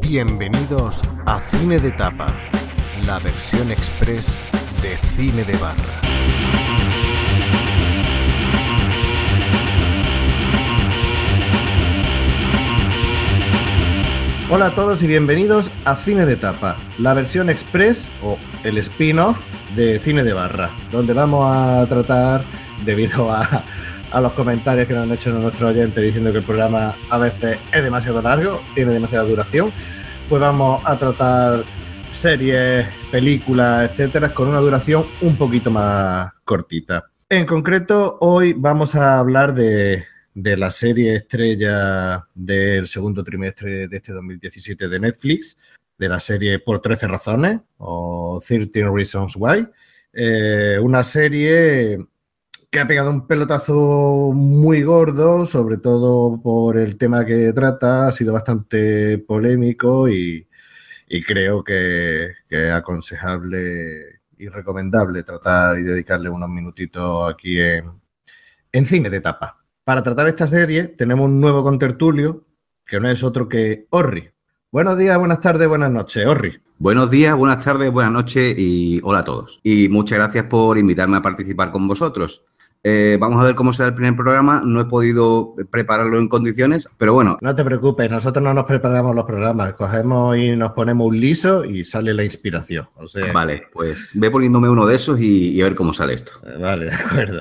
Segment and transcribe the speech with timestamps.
[0.00, 2.26] Bienvenidos a Cine de Tapa,
[3.06, 4.38] la versión express
[4.82, 6.63] de Cine de Barra.
[14.50, 19.40] Hola a todos y bienvenidos a Cine de Tapa, la versión express o el spin-off
[19.74, 22.44] de Cine de Barra, donde vamos a tratar,
[22.84, 23.64] debido a,
[24.20, 27.82] los comentarios que nos han hecho nuestros oyentes diciendo que el programa a veces es
[27.82, 29.72] demasiado largo, tiene demasiada duración,
[30.28, 31.64] pues vamos a tratar
[32.12, 37.06] series, películas, etcétera, con una duración un poquito más cortita.
[37.30, 40.04] En concreto, hoy vamos a hablar de,
[40.34, 45.56] de la serie estrella del segundo trimestre de este 2017 de Netflix,
[45.96, 49.66] de la serie Por 13 razones o 13 Reasons Why.
[50.12, 51.98] Eh, una serie
[52.70, 58.12] que ha pegado un pelotazo muy gordo, sobre todo por el tema que trata, ha
[58.12, 60.48] sido bastante polémico y,
[61.08, 68.00] y creo que, que, es aconsejable y recomendable tratar y dedicarle unos minutitos aquí en,
[68.72, 69.63] en cine de tapa.
[69.84, 72.44] Para tratar esta serie tenemos un nuevo contertulio
[72.86, 74.30] que no es otro que Orri.
[74.72, 76.58] Buenos días, buenas tardes, buenas noches, Orri.
[76.78, 79.60] Buenos días, buenas tardes, buenas noches y hola a todos.
[79.62, 82.46] Y muchas gracias por invitarme a participar con vosotros.
[82.82, 84.62] Eh, vamos a ver cómo será el primer programa.
[84.64, 87.36] No he podido prepararlo en condiciones, pero bueno.
[87.42, 89.74] No te preocupes, nosotros no nos preparamos los programas.
[89.74, 92.88] Cogemos y nos ponemos un liso y sale la inspiración.
[92.96, 96.14] O sea, vale, pues ve poniéndome uno de esos y, y a ver cómo sale
[96.14, 96.32] esto.
[96.58, 97.40] Vale, de acuerdo.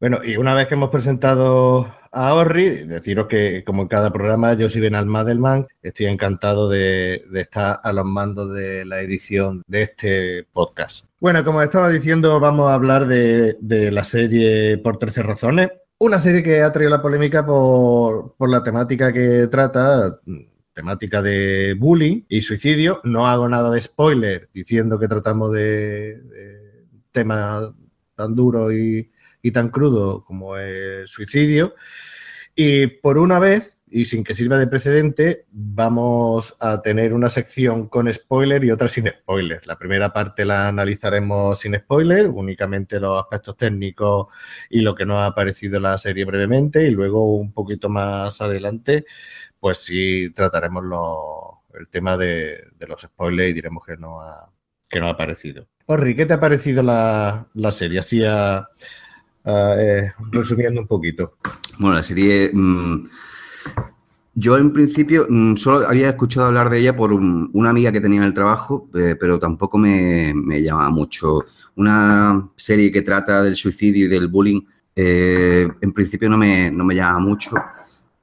[0.00, 4.54] Bueno, y una vez que hemos presentado a Orri, deciros que, como en cada programa,
[4.54, 9.82] yo soy Benal Madelman, estoy encantado de, estar a los mandos de la edición de
[9.82, 11.10] este podcast.
[11.18, 13.56] Bueno, como estaba diciendo, vamos a hablar de,
[13.90, 19.12] la serie Por 13 Razones, una serie que ha traído la polémica por, la temática
[19.12, 20.20] que trata,
[20.74, 23.00] temática de bullying y suicidio.
[23.02, 27.74] No hago nada de spoiler diciendo que tratamos de, de tema
[28.14, 29.10] tan duro y
[29.52, 31.74] tan crudo como el suicidio.
[32.54, 37.88] Y por una vez, y sin que sirva de precedente, vamos a tener una sección
[37.88, 39.66] con spoiler y otra sin spoiler.
[39.66, 44.26] La primera parte la analizaremos sin spoiler, únicamente los aspectos técnicos
[44.68, 49.06] y lo que nos ha parecido la serie brevemente, y luego un poquito más adelante,
[49.58, 54.52] pues sí trataremos lo, el tema de, los spoilers y diremos que no ha,
[54.88, 55.66] que no ha parecido.
[55.86, 58.00] Orri, ¿qué te ha parecido la, la serie?
[58.00, 58.22] Así
[59.48, 61.34] eh, resumiendo un poquito.
[61.78, 62.50] Bueno, la serie.
[62.52, 63.04] Mmm,
[64.34, 68.00] yo en principio mmm, solo había escuchado hablar de ella por un, una amiga que
[68.00, 70.32] tenía en el trabajo, eh, pero tampoco me,
[70.62, 71.44] llamaba mucho.
[71.76, 74.60] Una serie que trata del suicidio y del bullying,
[74.94, 77.50] eh, en principio no me, no me llama mucho,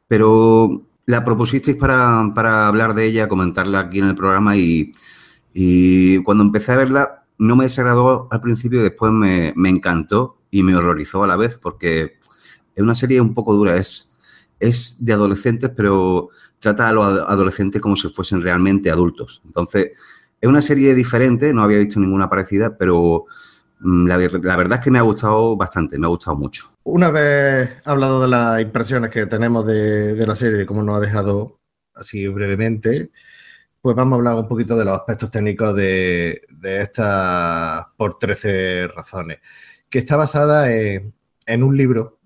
[0.08, 4.92] pero la propusisteis para, para, hablar de ella, comentarla aquí en el programa y,
[6.24, 11.22] cuando empecé a verla no me desagradó al principio después me encantó y me horrorizó
[11.22, 12.18] a la vez porque
[12.74, 14.16] es una serie un poco dura, es,
[14.58, 16.30] es de adolescentes, pero
[16.60, 19.42] trata a los adolescentes como si fuesen realmente adultos.
[19.44, 19.92] Entonces,
[20.40, 23.26] es una serie diferente, no había visto ninguna parecida, pero
[23.82, 24.16] mm, la,
[24.56, 26.70] verdad es que me ha gustado bastante, me ha gustado mucho.
[26.86, 30.96] Una vez hablado de las impresiones que tenemos de, de la serie, de cómo nos
[30.96, 31.60] ha dejado
[31.94, 33.12] así brevemente,
[33.82, 38.88] pues vamos a hablar un poquito de los aspectos técnicos de, de estas por 13
[38.88, 39.40] razones
[39.96, 42.20] que está basada en, un libro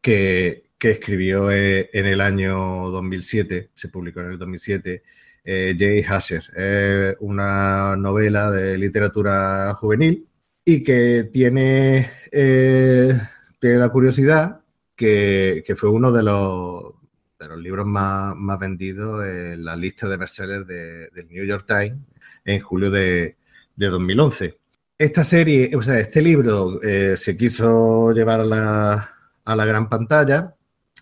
[0.00, 5.02] que, que escribió en, en, el año 2007, se publicó en el 2007,
[5.42, 6.44] eh, Jay Hasher.
[6.54, 10.28] Es una novela de literatura juvenil
[10.64, 13.20] y que tiene, eh,
[13.58, 14.60] tiene la curiosidad
[14.94, 16.94] que, que, fue uno de los,
[17.40, 21.64] de los libros más, más vendidos en la lista de bestsellers de, del New York
[21.66, 21.98] Times
[22.44, 23.34] en julio de,
[23.74, 24.59] de 2011
[25.00, 29.10] esta serie, o sea, este libro eh, se quiso llevar a la,
[29.46, 30.54] a la gran pantalla,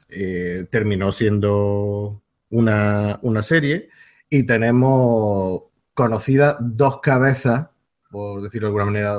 [0.09, 3.89] eh, terminó siendo una, una, serie
[4.31, 5.65] y tenemos
[5.95, 7.71] conocidas dos cabezas,
[8.09, 9.17] por decirlo de alguna manera,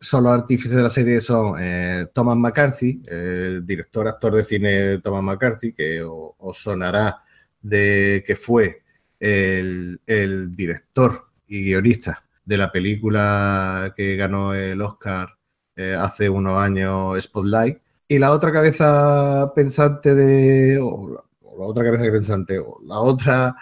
[0.00, 4.98] son los artífices de la serie son eh, Thomas McCarthy, el director, actor de cine
[5.00, 7.22] Thomas McCarthy, que os sonará
[7.60, 8.84] de que fue
[9.20, 15.38] el, el director y guionista de la película que ganó el Oscar
[15.76, 17.78] eh, hace unos años, Spotlight.
[18.08, 20.78] Y la otra cabeza pensante de.
[20.78, 23.56] O la, otra cabeza pensante, o la otra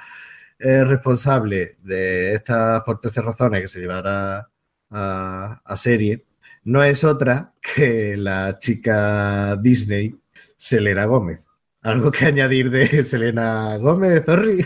[0.59, 4.49] eh, responsable de estas por 13 razones que se llevará
[4.91, 6.25] a, serie
[6.65, 10.15] no es otra que la chica Disney,
[10.57, 11.49] Selena Gómez.
[11.83, 14.65] ¿Algo que añadir de Selena Gómez, Zorri?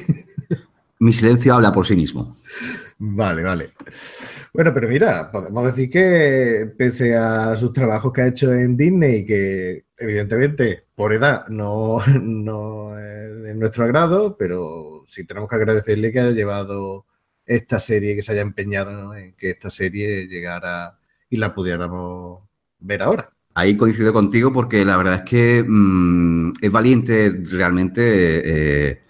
[0.99, 2.37] Mi silencio habla por sí mismo.
[2.99, 3.73] Vale, vale.
[4.55, 9.27] Bueno, pero mira, podemos decir que pese a sus trabajos que ha hecho en Disney,
[9.27, 16.11] que evidentemente por edad no, no es de nuestro agrado, pero sí tenemos que agradecerle
[16.11, 17.05] que haya llevado
[17.45, 22.43] esta serie, que se haya empeñado en que esta serie llegara y la pudiéramos
[22.79, 23.31] ver ahora.
[23.55, 29.01] Ahí coincido contigo porque la verdad es que mm, es valiente realmente eh,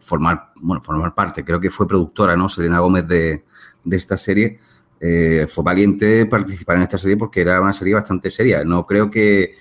[0.00, 1.44] formar, bueno, formar parte.
[1.44, 2.48] Creo que fue productora, ¿no?
[2.48, 3.44] Selena Gómez de,
[3.84, 4.58] de esta serie
[4.98, 8.64] eh, fue valiente participar en esta serie porque era una serie bastante seria.
[8.64, 9.54] No creo que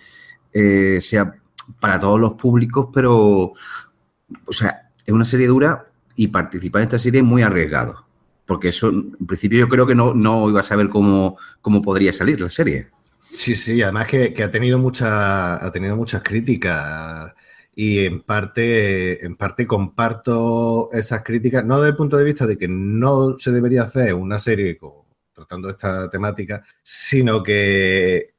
[0.54, 1.36] eh, sea
[1.80, 7.00] para todos los públicos, pero, o sea, es una serie dura y participar en esta
[7.00, 8.06] serie es muy arriesgado.
[8.45, 12.13] Porque eso, en principio, yo creo que no, no iba a saber cómo, cómo podría
[12.13, 12.89] salir la serie.
[13.24, 17.33] Sí, sí, además que, ha tenido mucha, ha tenido muchas críticas
[17.75, 22.57] y en parte, en parte comparto esas críticas, no desde el punto de vista de
[22.57, 28.33] que no se debería hacer una serie con, tratando esta temática, sino que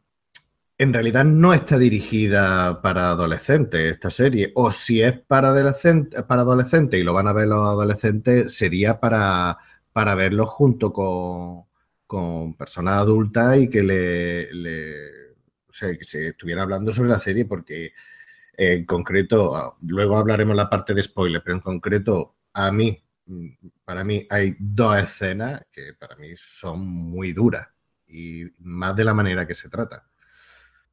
[0.79, 6.43] en realidad no está dirigida para adolescentes esta serie, o si es para adolescentes para
[6.43, 9.59] adolescentes y lo van a ver los adolescentes, sería para,
[9.93, 11.65] para verlo junto con,
[12.07, 14.49] con personas adultas y que le,
[15.99, 17.93] que se estuviera hablando sobre la serie, porque
[18.57, 23.03] en concreto, luego hablaremos la parte de spoiler, pero en concreto, a mí
[23.85, 27.67] para mí hay dos escenas que para mí son muy duras
[28.09, 30.05] y más de la manera que se trata.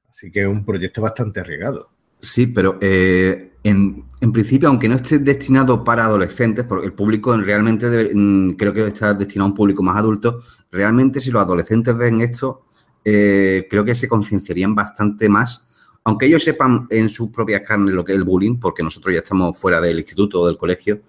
[0.10, 1.90] Así que es un proyecto bastante arriesgado.
[2.20, 8.12] Sí, pero eh, en, principio, aunque no esté destinado para adolescentes, porque el público realmente
[8.14, 12.22] mm, creo que está destinado a un público más adulto, realmente si los adolescentes ven
[12.22, 12.66] esto,
[13.04, 15.68] eh, creo que se concienciarían bastante más,
[16.04, 19.20] aunque ellos sepan en sus propias carnes lo que es el bullying, porque nosotros ya
[19.20, 21.02] estamos fuera del instituto o del colegio,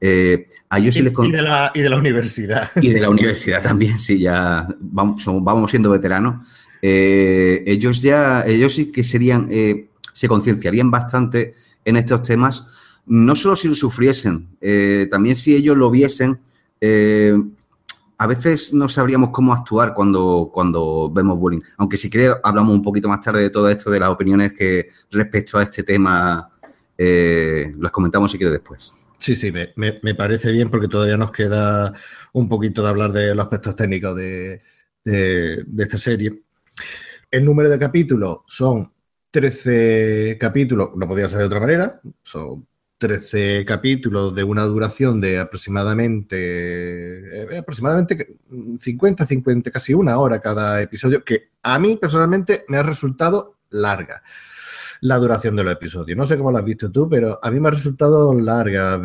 [0.00, 2.70] eh, a ellos y, les y, de la, y, de la, universidad.
[2.80, 6.46] Y de la universidad también, sí, ya vamos, vamos siendo veteranos.
[6.80, 11.54] Eh, ellos ya, ellos sí que serían, eh, se concienciarían bastante
[11.84, 12.66] en estos temas,
[13.06, 14.48] no solo si lo sufriesen,
[15.10, 16.38] también si ellos lo viesen.
[18.18, 21.60] A veces no sabríamos cómo actuar cuando, cuando vemos bullying.
[21.76, 24.88] Aunque si creo, hablamos un poquito más tarde de todo esto, de las opiniones que
[25.10, 26.50] respecto a este tema,
[26.96, 28.92] las comentamos si quiere después.
[29.18, 31.92] Sí, sí, me, parece bien porque todavía nos queda
[32.32, 34.62] un poquito de hablar de los aspectos técnicos de,
[35.04, 36.42] esta serie.
[37.30, 38.92] El número de capítulos son
[39.30, 42.66] 13 capítulos, no podía ser de otra manera, son
[42.98, 48.36] 13 capítulos de una duración de aproximadamente, eh, aproximadamente
[48.78, 54.22] 50, 50, casi una hora cada episodio, que a mí personalmente me ha resultado larga
[55.00, 56.16] la duración de los episodios.
[56.16, 59.00] No sé cómo lo has visto tú, pero a mí me ha resultado larga.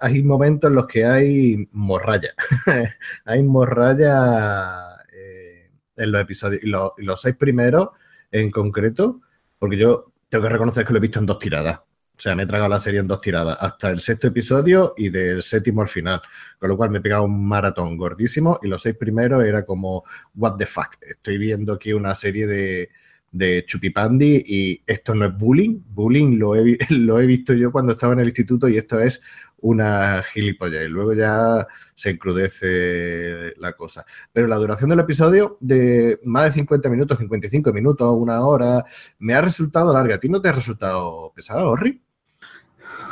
[0.00, 2.30] hay momentos en los que hay morralla.
[3.24, 6.62] hay morralla eh, en los episodios.
[6.62, 7.88] Y los, seis primeros,
[8.30, 9.20] en concreto,
[9.58, 11.80] porque yo tengo que reconocer que lo he visto en dos tiradas.
[12.16, 15.08] O sea, me he tragado la serie en dos tiradas, hasta el sexto episodio y
[15.08, 16.22] del séptimo al final.
[16.58, 20.04] Con lo cual me he pegado un maratón gordísimo y los seis primeros era como,
[20.36, 20.96] what the fuck.
[21.00, 22.90] Estoy viendo aquí una serie de,
[23.34, 27.92] de Chupipandi y esto no es bullying, bullying lo he, lo he visto yo cuando
[27.92, 29.20] estaba en el instituto y esto es
[29.64, 34.04] una gilipollas y luego ya se encrudece la cosa.
[34.30, 38.84] Pero la duración del episodio de más de 50 minutos, 55 minutos, una hora,
[39.18, 40.16] me ha resultado larga.
[40.16, 42.02] ¿A ti no te ha resultado pesado, Orri?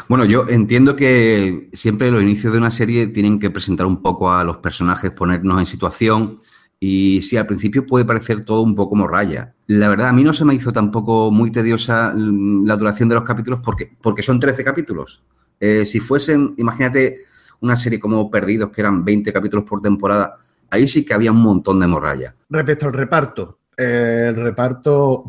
[0.09, 4.31] Bueno, yo entiendo que siempre los inicios de una serie tienen que presentar un poco
[4.31, 6.39] a los personajes, ponernos en situación,
[6.79, 9.55] y sí, al principio puede parecer todo un poco morralla.
[9.69, 13.25] La verdad, a mí no se me hizo tampoco muy tediosa la duración de los
[13.25, 15.23] capítulos porque, porque son 13 capítulos.
[15.65, 17.19] Eh, si fuesen, imagínate
[17.61, 20.37] una serie como Perdidos, que eran 20 capítulos por temporada,
[20.69, 22.35] ahí sí que había un montón de morralla.
[22.51, 25.25] Respecto al reparto, el reparto,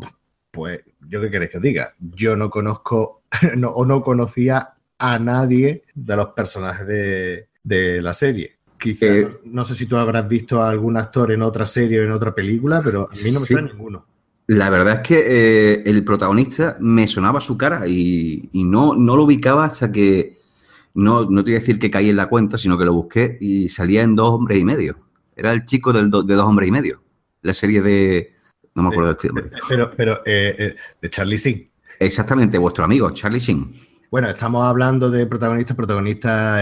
[0.50, 3.22] pues, yo qué queréis que os diga, yo no conozco
[3.72, 8.56] o no conocía a nadie de los personajes de, de la serie.
[8.84, 12.10] Eh, no, sé si tú habrás visto a algún actor en otra serie o en
[12.10, 14.04] otra película, pero a mí no me suena ninguno.
[14.46, 19.24] La verdad es que eh, el protagonista me sonaba su cara y, no, no lo
[19.24, 20.38] ubicaba hasta que,
[20.94, 23.38] no, no te voy a decir que caí en la cuenta, sino que lo busqué
[23.40, 24.98] y salía en dos hombres y medio.
[25.34, 27.02] Era el chico del de dos hombres y medio.
[27.42, 28.34] La serie de...
[28.74, 31.70] No me acuerdo de, este Pero, pero eh, de Charlie Singh.
[31.98, 33.72] Exactamente, vuestro amigo, Charlie Singh.
[34.10, 35.76] Bueno, estamos hablando de protagonistas.
[35.76, 36.60] Protagonista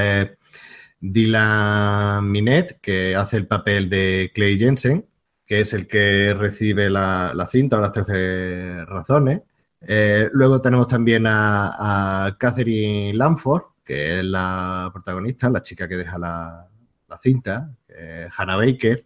[1.03, 5.05] Dylan Minet, que hace el papel de Clay Jensen,
[5.53, 9.43] que es el que recibe la, cinta o las 13 razones.
[9.83, 16.17] Eh, luego tenemos también a, Catherine Lanford, que es la protagonista, la chica que deja
[16.17, 16.67] la,
[17.21, 17.71] cinta,
[18.35, 19.05] Hannah Baker.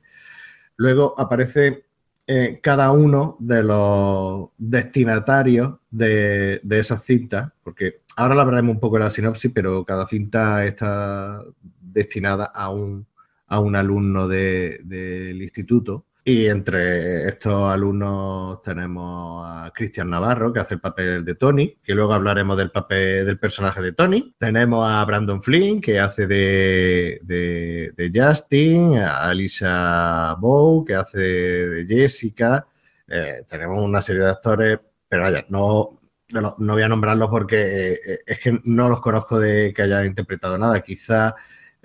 [0.76, 1.86] Luego aparece
[2.28, 8.80] eh, cada uno de los destinatarios de, de esas cintas, porque ahora la hablaremos un
[8.80, 11.42] poco de la sinopsis, pero cada cinta está
[11.80, 13.04] destinada a un,
[13.48, 16.06] a un alumno del instituto.
[16.28, 21.94] Y entre estos alumnos tenemos a Cristian Navarro, que hace el papel de Tony, que
[21.94, 24.34] luego hablaremos del papel del personaje de Tony.
[24.36, 31.86] Tenemos a Brandon Flynn, que hace de, de, Justin, a Alisa Bow, que hace de
[31.86, 32.66] Jessica.
[33.06, 36.00] Eh, tenemos una serie de actores, pero vaya, no,
[36.32, 40.58] no, voy a nombrarlos porque eh, es que no los conozco de que hayan interpretado
[40.58, 40.80] nada.
[40.80, 41.36] Quizá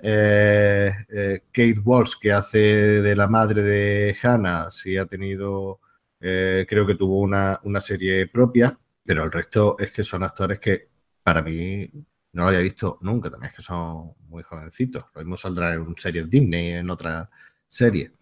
[0.04, 5.80] eh, eh, Kate Walsh, que hace de la madre de Hannah, sí ha tenido,
[6.20, 10.88] eh, creo que tuvo una, serie propia, pero el resto es que son actores que
[11.22, 11.88] para mí
[12.32, 15.04] no lo había visto nunca, también es que son muy jovencitos.
[15.14, 17.30] Lo mismo saldrá en serie Disney, en otra
[17.68, 18.12] serie.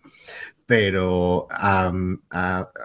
[0.66, 1.49] Pero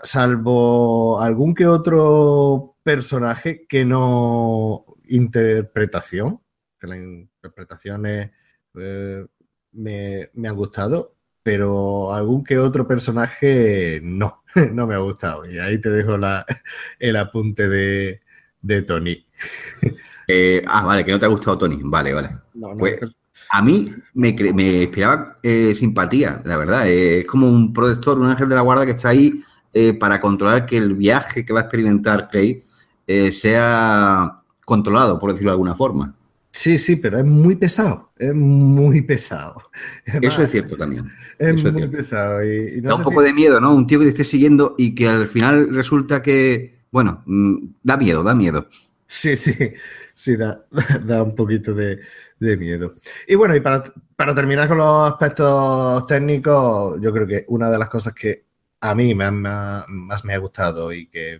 [0.03, 6.41] salvo algún que otro personaje que no interpretación,
[6.79, 8.31] que la interpretación es
[8.79, 9.25] eh,
[9.74, 15.50] me, me, han gustado, pero algún que otro personaje no, no me ha gustado.
[15.50, 16.46] Y ahí te dejo la,
[17.00, 18.22] el apunte de,
[18.62, 19.25] de Tony.
[20.27, 21.82] Eh, ah, vale, que no te ha gustado Tony.
[21.84, 22.29] Vale, vale.
[22.79, 22.98] pues,
[23.51, 26.89] a mí me, me inspiraba eh, simpatía, la verdad.
[26.89, 29.44] es como un protector, un ángel de la guarda que está ahí
[30.00, 32.63] para controlar que el viaje que va a experimentar Clay
[33.32, 36.15] sea controlado, por decirlo de alguna forma.
[36.55, 39.57] Sí, sí, pero es muy pesado, es muy pesado.
[40.05, 41.12] Eso es cierto también.
[41.38, 42.41] Es muy pesado.
[42.45, 43.75] Y, da un poco de miedo, ¿no?
[43.75, 47.97] Un tío que te esté siguiendo y que al final resulta que, bueno, mm, da
[47.97, 48.69] miedo, da miedo.
[49.05, 49.53] Sí, sí,
[50.13, 50.65] sí, da,
[51.24, 52.00] un poquito de,
[52.39, 52.95] miedo.
[53.27, 53.83] Y bueno, y para,
[54.33, 58.45] terminar con los aspectos técnicos, yo creo que una de las cosas que
[58.79, 61.38] a mí más me ha gustado y que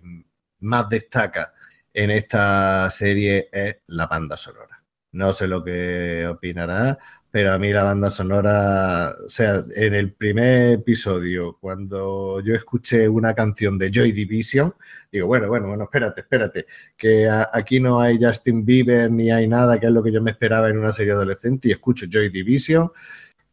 [0.60, 1.54] más destaca
[1.94, 4.75] en esta serie es la banda sonora.
[5.16, 6.98] No sé lo que opinará,
[7.30, 13.08] pero a mí la banda sonora, o sea, en el primer episodio, cuando yo escuché
[13.08, 14.74] una canción de Joy Division,
[15.10, 16.66] digo, bueno, bueno, bueno, espérate, espérate,
[16.98, 20.32] que aquí no hay Justin Bieber ni hay nada, que es lo que yo me
[20.32, 22.90] esperaba en una serie adolescente, y escucho Joy Division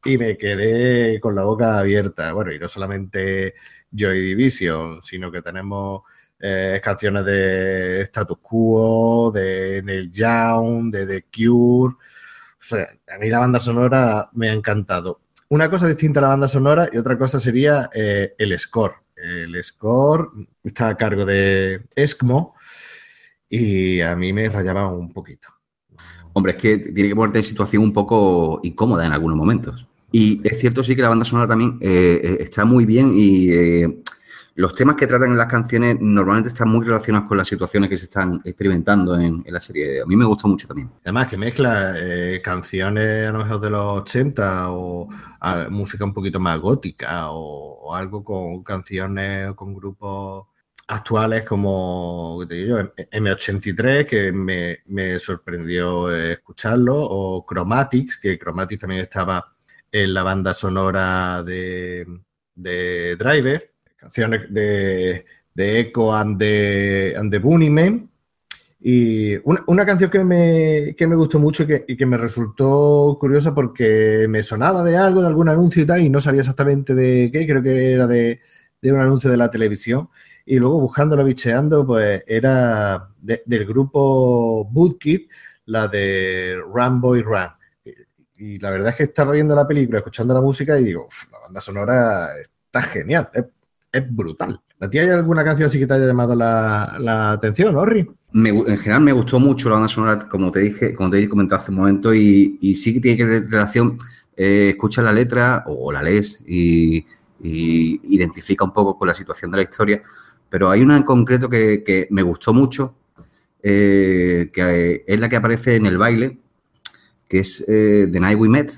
[0.04, 2.34] y me quedé con la boca abierta.
[2.34, 3.54] Bueno, y no solamente
[3.90, 6.02] Joy Division, sino que tenemos
[6.40, 11.96] eh, canciones de Status Quo, de Neil Young, de The Cure.
[11.96, 15.22] O sea, a mí la banda sonora me ha encantado.
[15.50, 18.96] Una cosa distinta a la banda sonora y otra cosa sería eh, el score.
[19.16, 20.32] El score
[20.64, 22.56] está a cargo de Eskmo
[23.48, 25.48] y a mí me rayaba un poquito.
[26.34, 29.88] Hombre, es que tiene que ponerte en situación un poco incómoda en algunos momentos.
[30.12, 33.50] Y es cierto, sí, que la banda sonora también eh, está muy bien y
[34.56, 37.98] los temas que tratan en las canciones normalmente están muy relacionados con las situaciones que
[37.98, 40.02] se están experimentando en, la serie.
[40.02, 40.92] A mí me gusta mucho también.
[41.02, 45.10] Además, que mezcla eh, canciones a lo mejor de los 80 o
[45.70, 50.48] música un poquito más gótica o, algo con canciones con grupos
[50.88, 59.54] actuales como te digo, M83, que me, sorprendió escucharlo, o Chromatics, que Chromatics también estaba
[59.92, 62.06] en la banda sonora de
[62.56, 63.73] Driver
[64.04, 68.10] canciones de, de Echo and the, and the Bunnymen.
[68.86, 73.16] Y una, canción que me, que me, gustó mucho y que, y que, me resultó
[73.18, 76.94] curiosa porque me sonaba de algo, de algún anuncio y tal, y no sabía exactamente
[76.94, 78.42] de qué, creo que era de,
[78.82, 80.10] de un anuncio de la televisión.
[80.46, 85.30] Y luego buscándolo, bicheando, pues era del grupo Bootkid,
[85.68, 87.52] la de Run Boy Run.
[88.36, 91.40] Y, la verdad es que estaba viendo la película, escuchando la música y digo, la
[91.40, 92.28] banda sonora
[92.66, 93.30] está genial
[93.94, 94.60] es brutal.
[94.80, 98.10] ¿A ti hay alguna canción así que te haya llamado la, atención, Orri?
[98.34, 101.62] en general me gustó mucho la banda sonora, como te dije, como te he comentado
[101.62, 104.00] hace un momento, y, sí que tiene que relación,
[104.36, 107.06] eh, escucha la letra o, la lees y,
[107.46, 110.02] identifica un poco con la situación de la historia,
[110.50, 112.96] pero hay una en concreto que, me gustó mucho,
[113.62, 116.40] eh, que es la que aparece en el baile,
[117.30, 118.72] que es eh, The Night We Met,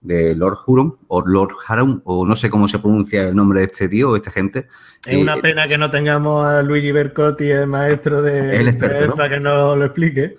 [0.00, 3.66] de Lord Huron o Lord Harum, o no sé cómo se pronuncia el nombre de
[3.66, 4.66] este tío o esta gente.
[5.06, 9.14] Es una eh, pena que no tengamos a Luigi Bercotti, el maestro de el experto,
[9.14, 10.38] para que nos lo explique.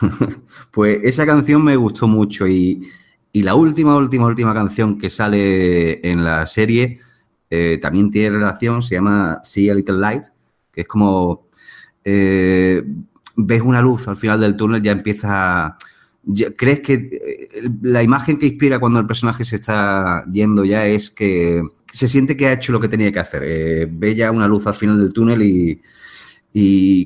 [0.70, 2.88] pues esa canción me gustó mucho y,
[3.32, 7.00] Y la última, última, última canción que sale en la serie
[7.50, 10.24] eh, también tiene relación, se llama See a Little Light,
[10.72, 11.48] que es como
[12.04, 12.82] eh,
[13.36, 15.76] ves una luz al final del túnel, ya empieza...
[16.56, 21.10] ¿Crees que eh, la imagen que inspira cuando el personaje se está yendo ya es
[21.10, 21.62] que
[21.92, 23.88] se siente que ha hecho lo que tenía que hacer?
[23.90, 25.80] ve ya una luz al final del túnel y,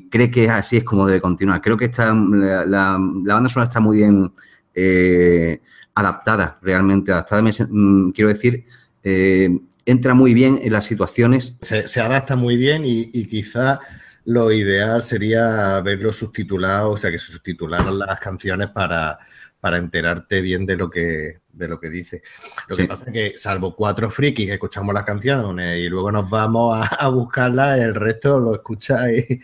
[0.09, 1.61] cree que así es como debe continuar.
[1.61, 4.31] Creo que está, la, banda sonora está muy bien
[4.75, 5.61] eh,
[5.95, 7.41] adaptada, realmente adaptada.
[7.41, 8.65] Mm, quiero decir,
[9.03, 9.49] eh,
[9.87, 11.57] entra muy bien en las situaciones.
[11.61, 13.79] Se, adapta muy bien y, quizá
[14.27, 19.17] lo ideal sería verlo subtitulado, o sea, que se subtitularan las canciones para,
[19.61, 22.21] para enterarte bien de lo que, de lo que dice.
[22.67, 26.29] Lo que pasa es que, salvo cuatro frikis que escuchamos las canciones y luego nos
[26.29, 29.39] vamos a, buscarlas, el resto lo escucha y,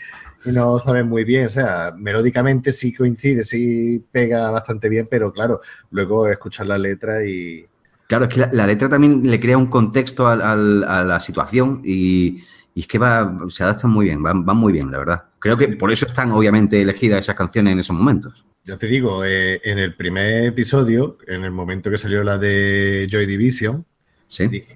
[0.51, 1.45] no saben muy bien.
[1.45, 5.61] O sea, melódicamente sí coincide, sí pega bastante bien, pero claro,
[5.91, 7.65] luego escuchar la letra y.
[8.07, 12.43] Claro, es que la, letra también le crea un contexto a, la situación y,
[12.81, 15.23] es que va, se adaptan muy bien, van, van muy bien, la verdad.
[15.39, 18.45] Creo que por eso están obviamente elegidas esas canciones en esos momentos.
[18.63, 23.07] Ya te digo, eh, en el primer episodio, en el momento que salió la de
[23.11, 23.85] Joy Division,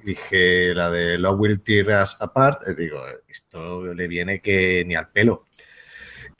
[0.04, 4.96] dije la de Love Will Tear Us Apart, eh, digo, esto le viene que ni
[4.96, 5.46] al pelo.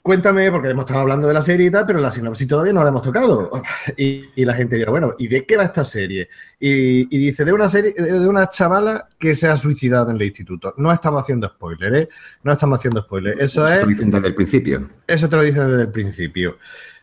[0.08, 2.82] Cuéntame, porque hemos estado hablando de la serie y tal, pero la sinopsis todavía no
[2.82, 3.50] la hemos tocado.
[3.98, 6.30] Y, la gente dirá, bueno, ¿y de qué va esta serie?
[6.58, 10.72] Y, dice, de una serie, de una chavala que se ha suicidado en el instituto.
[10.78, 12.08] No estamos haciendo spoilers, ¿eh?
[12.42, 13.38] No estamos haciendo spoilers.
[13.38, 13.74] Eso, es.
[13.74, 14.88] Te lo dicen desde el principio.
[15.06, 16.56] Eso te lo dicen desde el principio.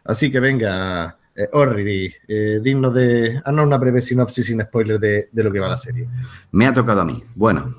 [0.04, 3.40] Así que venga, eh, Orri, eh, digno de.
[3.46, 6.08] Haznos una breve sinopsis sin spoiler de, lo que va la serie.
[6.54, 7.24] Me ha tocado a mí.
[7.36, 7.76] Bueno,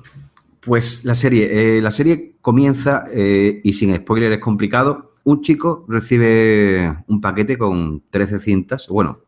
[0.61, 1.77] pues la serie.
[1.77, 5.15] Eh, la serie comienza, eh, y sin spoiler es complicado.
[5.27, 8.87] Un chico recibe un paquete con 13 cintas.
[8.87, 9.23] Bueno,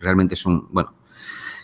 [0.00, 0.66] realmente son.
[0.72, 0.94] Bueno,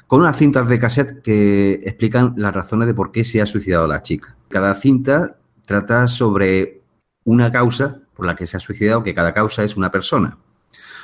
[0.07, 3.89] con unas cintas de cassette que explican las razones de por qué se ha suicidado
[3.89, 4.37] la chica.
[4.49, 6.85] Cada cinta trata sobre
[7.25, 10.39] una causa por la que se ha suicidado, que cada causa es una persona.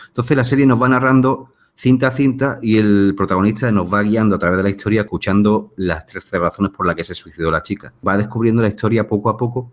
[0.07, 4.37] Entonces la serie nos va narrando cinta a cinta y el protagonista nos va guiando
[4.37, 7.65] a través de la historia escuchando las 13 razones por las que se suicidó la
[7.65, 7.93] chica.
[8.07, 9.73] Va descubriendo la historia poco a poco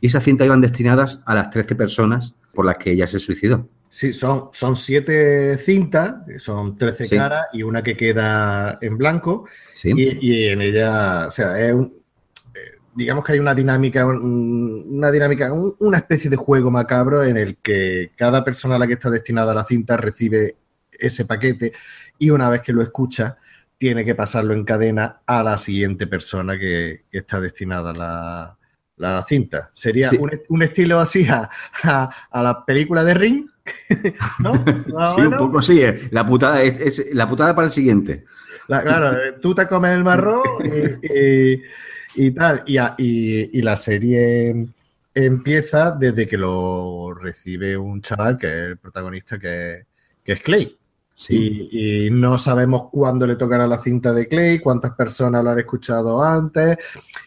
[0.00, 3.68] y esas cintas iban destinadas a las 13 personas por las que ella se suicidó.
[3.90, 9.46] Sí, son, son siete cintas, son 13 caras y una que queda en blanco.
[9.72, 9.92] Sí.
[9.96, 11.98] Y, en ella, o sea, es un,
[12.98, 18.10] digamos que hay una dinámica, una dinámica, una especie de juego macabro en el que
[18.16, 20.56] cada persona a la que está destinada la cinta recibe
[20.90, 21.72] ese paquete
[22.18, 23.38] y una vez que lo escucha
[23.78, 28.57] tiene que pasarlo en cadena a la siguiente persona que, está destinada a la,
[29.26, 29.70] cinta.
[29.72, 30.10] Sería
[30.48, 31.48] un, estilo así a,
[32.32, 33.46] la película de Ring.
[34.38, 34.64] ¿no?
[35.14, 35.82] sí, un poco sí.
[35.82, 36.08] Eh.
[36.10, 38.24] La putada es, la putada para el siguiente.
[38.66, 41.62] claro, tú te comes el marrón y
[42.18, 42.64] y tal.
[42.66, 44.66] Y, la serie
[45.14, 49.84] empieza desde que lo recibe un chaval que es el protagonista, que,
[50.24, 50.76] es Clay.
[51.18, 51.68] Sí.
[51.72, 56.22] Y, no sabemos cuándo le tocará la cinta de Clay, cuántas personas lo han escuchado
[56.22, 56.78] antes.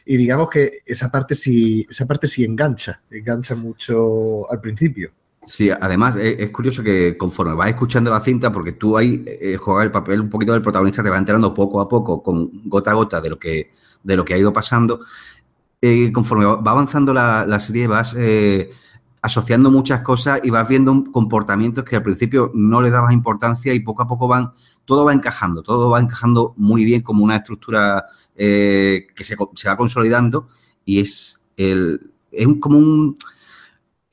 [0.06, 5.12] Y digamos que esa parte sí, esa parte sí engancha, engancha mucho al principio.
[5.44, 9.84] Sí, además es, curioso que conforme vas escuchando la cinta, porque tú ahí eh, juegas
[9.86, 12.94] el papel un poquito del protagonista, te va enterando poco a poco, con gota a
[12.94, 13.72] gota de lo que
[14.04, 15.02] de lo que ha ido pasando.
[15.82, 18.70] Eh, conforme va avanzando la, serie, vas eh,
[19.22, 23.80] asociando muchas cosas y vas viendo comportamientos que al principio no le dabas importancia y
[23.82, 24.52] poco a poco van,
[24.86, 28.06] todo va encajando, todo va encajando muy bien como una estructura
[28.36, 30.48] eh, que se, va consolidando
[30.86, 33.16] y es, el, es como un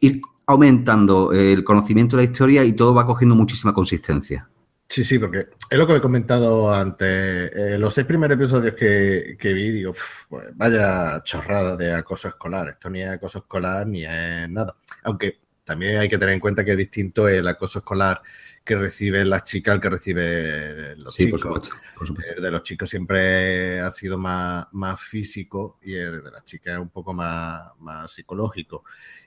[0.00, 4.48] ir aumentando el conocimiento de la historia y todo va cogiendo muchísima consistencia.
[4.90, 7.50] Sí, sí, porque es lo que he comentado antes.
[7.54, 9.92] Eh, los seis primeros episodios que, vi, digo,
[10.30, 12.68] pues vaya chorrada de acoso escolar.
[12.70, 14.74] Esto ni es acoso escolar ni es nada.
[15.02, 18.22] Aunque también hay que tener en cuenta que es distinto el acoso escolar
[18.64, 21.70] que recibe la chica al que recibe los chicos.
[22.34, 26.72] El de los chicos siempre ha sido más, más físico y el de las chicas
[26.72, 28.82] es un poco más, más psicológico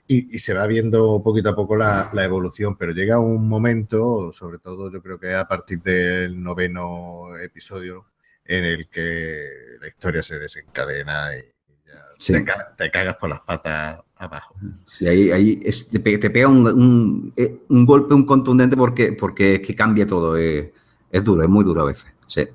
[0.07, 4.91] y, se va viendo poquito a poco la, evolución, pero llega un momento, sobre todo
[4.91, 8.07] yo creo que a partir del noveno episodio,
[8.43, 11.50] en el que la historia se desencadena y
[12.77, 14.55] te, cagas por las patas abajo.
[14.85, 19.75] Sí, ahí, ahí te, pega un, eh, un, golpe, un contundente porque, porque es que
[19.75, 20.37] cambia todo.
[20.37, 20.73] Eh,
[21.11, 22.07] es duro, es muy duro a veces.
[22.27, 22.47] Sí.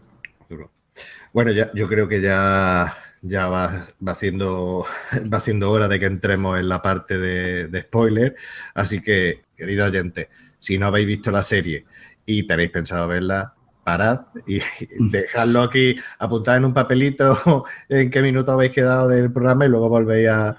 [1.33, 4.87] Bueno, ya, yo creo que ya ya va, va, siendo,
[5.33, 8.37] va siendo hora de que entremos en la parte de, spoiler.
[8.74, 11.87] Así que, querido oyente, si no habéis visto la serie
[12.24, 13.55] y tenéis pensado verla,
[13.87, 14.61] parad y
[14.99, 19.88] dejadlo aquí, apuntad en un papelito en qué minuto habéis quedado del programa y luego
[19.88, 20.57] volvéis a,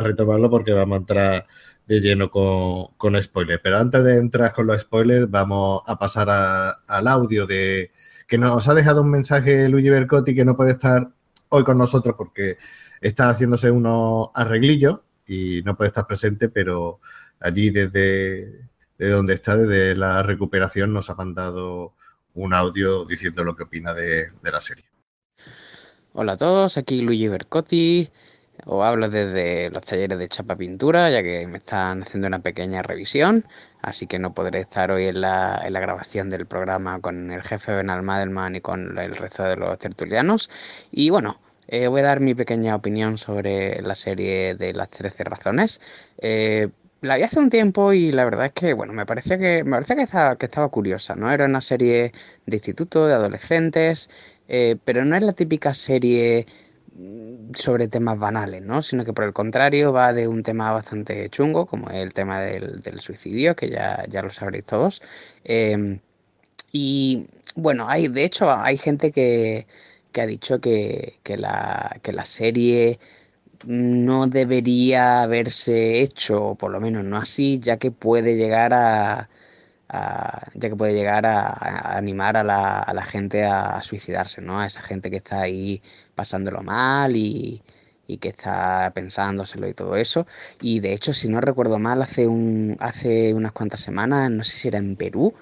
[0.00, 1.46] retomarlo porque vamos a entrar
[1.86, 3.60] de lleno con, con spoilers.
[3.62, 7.92] Pero antes de entrar con los spoilers, vamos a pasar al audio de
[8.26, 11.08] que nos ha dejado un mensaje Luigi Bercotti que no puede estar
[11.50, 12.58] hoy con nosotros porque
[13.00, 16.98] está haciéndose unos arreglillos y no puede estar presente, pero
[17.38, 18.66] allí desde
[18.98, 21.92] de donde está, desde la recuperación, nos ha mandado
[22.36, 24.84] un audio diciendo lo que opina de, la serie.
[26.12, 28.10] Hola a todos, aquí Luigi Bercotti.
[28.64, 32.82] Os hablo desde los talleres de chapa pintura, ya que me están haciendo una pequeña
[32.82, 33.44] revisión,
[33.82, 38.02] así que no podré estar hoy en la, grabación del programa con el jefe Benal
[38.02, 40.50] Madelman y con el resto de los tertulianos.
[40.90, 45.24] Y bueno, eh, voy a dar mi pequeña opinión sobre la serie de las 13
[45.24, 45.80] razones.
[46.18, 46.68] Eh,
[47.00, 49.72] la vi hace un tiempo y la verdad es que, bueno, me parecía que, me
[49.72, 51.30] parecía que estaba, que estaba curiosa, ¿no?
[51.30, 52.12] Era una serie
[52.46, 54.10] de instituto, de adolescentes,
[54.48, 56.46] eh, pero no es la típica serie
[56.94, 58.82] mm, sobre temas banales, ¿no?
[58.82, 63.00] Sino que por el contrario va de un tema bastante chungo, como el tema del,
[63.00, 65.02] suicidio, que ya, ya lo sabréis todos.
[65.44, 66.00] Em,
[66.72, 69.66] y bueno, hay, de hecho, hay gente que,
[70.12, 72.98] que ha dicho que, que, la, que la serie
[73.64, 79.28] no debería haberse hecho, o por lo menos no así, ya que puede llegar a,
[80.54, 84.60] ya que puede llegar a, animar a la, gente a, suicidarse, ¿no?
[84.60, 85.82] A esa gente que está ahí
[86.14, 87.62] pasándolo mal y,
[88.06, 90.26] y, que está pensándoselo y todo eso.
[90.60, 94.56] Y de hecho, si no recuerdo mal, hace un, hace unas cuantas semanas, no sé
[94.56, 95.34] si era en Perú,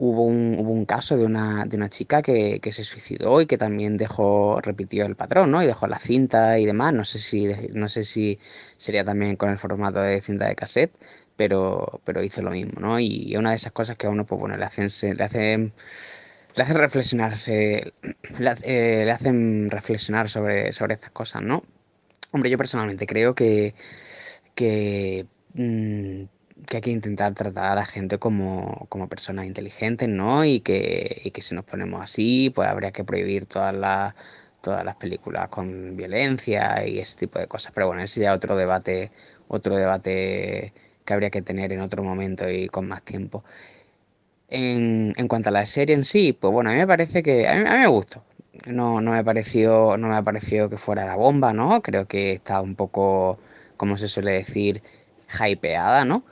[0.00, 3.46] hubo un, hubo un caso de una, de una chica que, que, se suicidó y
[3.46, 5.62] que también dejó, repitió el patrón, ¿no?
[5.62, 6.94] Y dejó la cinta y demás.
[6.94, 8.38] No sé si, no sé si
[8.78, 10.92] sería también con el formato de cinta de cassette,
[11.36, 12.98] pero, pero hizo lo mismo, ¿no?
[12.98, 15.72] Y una de esas cosas que a uno, pues bueno, le hacen, le hacen,
[16.56, 17.92] le hacen reflexionarse,
[18.38, 21.62] le, eh, hacen reflexionar sobre, sobre estas cosas, ¿no?
[22.32, 23.74] Hombre, yo personalmente creo que,
[24.54, 26.24] que mm,
[26.66, 30.44] que hay que intentar tratar a la gente como, como personas inteligentes, ¿no?
[30.44, 34.14] Y que, y que si nos ponemos así, pues habría que prohibir todas las
[34.60, 37.72] todas las películas con violencia y ese tipo de cosas.
[37.74, 39.10] Pero bueno, ese ya otro debate,
[39.48, 40.72] otro debate
[41.04, 43.44] que habría que tener en otro momento y con más tiempo.
[44.48, 47.48] En, en cuanto a la serie en sí, pues bueno, a mí me parece que
[47.48, 48.24] a mí, a mí me gustó.
[48.66, 51.80] No, no me pareció, no me pareció que fuera la bomba, ¿no?
[51.82, 53.38] Creo que está un poco,
[53.76, 54.82] como se suele decir,
[55.30, 56.24] hypeada, ¿no?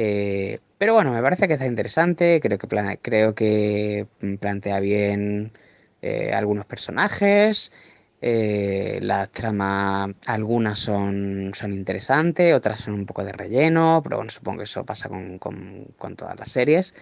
[0.00, 2.68] Eh, pero bueno, me parece que está interesante, creo que,
[3.02, 4.06] creo que
[4.40, 5.52] plantea bien
[6.02, 7.72] eh, algunos personajes,
[8.20, 14.30] eh, las tramas, algunas son, son interesantes, otras son un poco de relleno, pero bueno,
[14.30, 15.40] supongo que eso pasa con,
[16.16, 16.94] todas las series.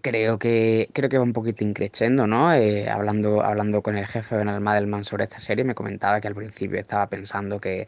[0.00, 2.48] creo que creo que va un poquito increciendo, ¿no?
[2.90, 6.78] hablando, hablando con el jefe de Madelman sobre esta serie, me comentaba que al principio
[6.80, 7.86] estaba pensando que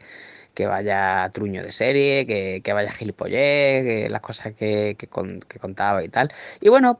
[0.55, 5.07] que vaya truño de serie, que, que vaya gilipollez, que las cosas que, que,
[5.59, 6.31] contaba y tal.
[6.61, 6.99] Y bueno,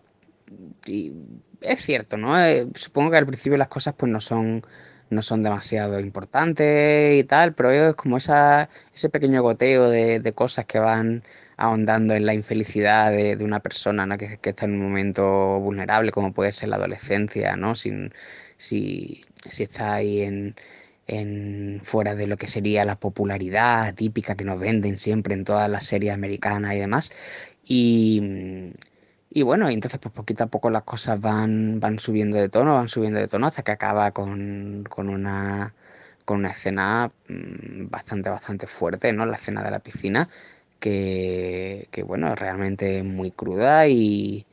[1.62, 2.40] es cierto, ¿no?
[2.40, 4.64] Eh, supongo que al principio las cosas pues no son
[5.10, 10.34] no son demasiado importantes y tal, pero es como esa, ese pequeño goteo de, de
[10.34, 11.24] cosas que van
[11.58, 14.18] ahondando en la infelicidad de, de una persona ¿no?
[14.18, 17.76] que, que, está en un momento vulnerable, como puede ser la adolescencia, ¿no?
[17.76, 18.14] Sin,
[18.58, 20.56] si, si está ahí en,
[21.08, 25.70] en, fuera de lo que sería la popularidad típica que nos venden siempre en todas
[25.70, 27.12] las series americanas y demás.
[27.64, 28.72] Y,
[29.30, 32.90] y bueno, entonces pues poquito a poco las cosas van, van subiendo de tono, van
[32.90, 35.74] subiendo de tono hasta que acaba con, con una
[36.26, 39.26] con una escena mm, bastante, bastante fuerte, ¿no?
[39.26, 40.30] La escena de la piscina,
[40.80, 44.46] que, que bueno, realmente muy cruda y,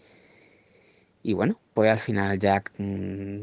[1.23, 2.39] y bueno, pues al final
[2.79, 3.43] mm,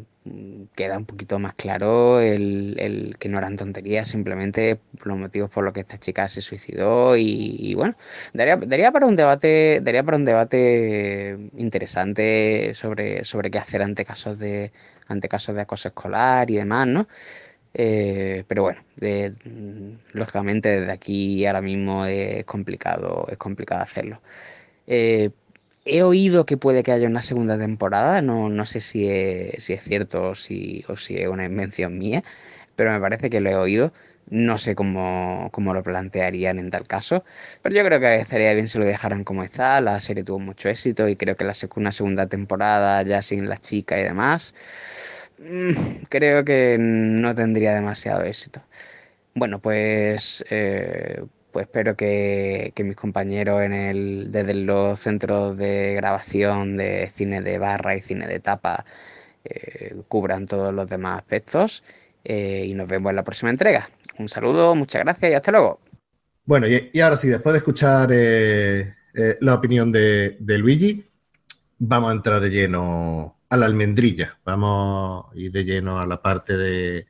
[0.76, 5.74] queda un poquito más claro el, que no eran tonterías, simplemente los motivos por los
[5.74, 7.96] que esta chica se suicidó y, bueno,
[8.34, 14.06] daría, daría, para un debate, daría para un debate interesante sobre, sobre qué hacer ante
[14.06, 14.72] casos de
[15.08, 17.08] ante casos de acoso escolar y demás, ¿no?
[17.74, 18.82] Eh, pero bueno,
[20.14, 24.22] lógicamente desde aquí ahora mismo es complicado, es complicado hacerlo.
[24.88, 25.32] Eh,
[25.90, 29.74] he oído que puede que haya una segunda temporada, no, no sé si es, si
[29.74, 32.24] es cierto o si, o si es una invención mía,
[32.76, 33.94] pero me parece que lo he oído.
[34.30, 37.24] No sé cómo, cómo, lo plantearían en tal caso,
[37.64, 39.82] pero yo creo que estaría bien si lo dejaran como está.
[39.82, 43.58] La serie tuvo mucho éxito y creo que la una segunda temporada ya sin la
[43.58, 44.54] chica y demás,
[45.40, 48.62] mm, creo que no tendría demasiado éxito.
[49.34, 56.78] Bueno, pues eh, pues espero que, mis compañeros en el, desde los centros de grabación
[56.78, 58.86] de cine de barra y cine de tapa
[59.46, 61.84] eh, cubran todos los demás aspectos
[62.24, 63.90] eh, y nos vemos en la próxima entrega.
[64.18, 65.80] Un saludo, muchas gracias y hasta luego.
[66.46, 68.94] Bueno, y, ahora sí, después de escuchar eh,
[69.40, 71.06] la opinión de, Luigi,
[71.78, 76.22] vamos a entrar de lleno a la almendrilla, vamos a ir de lleno a la
[76.22, 77.08] parte de,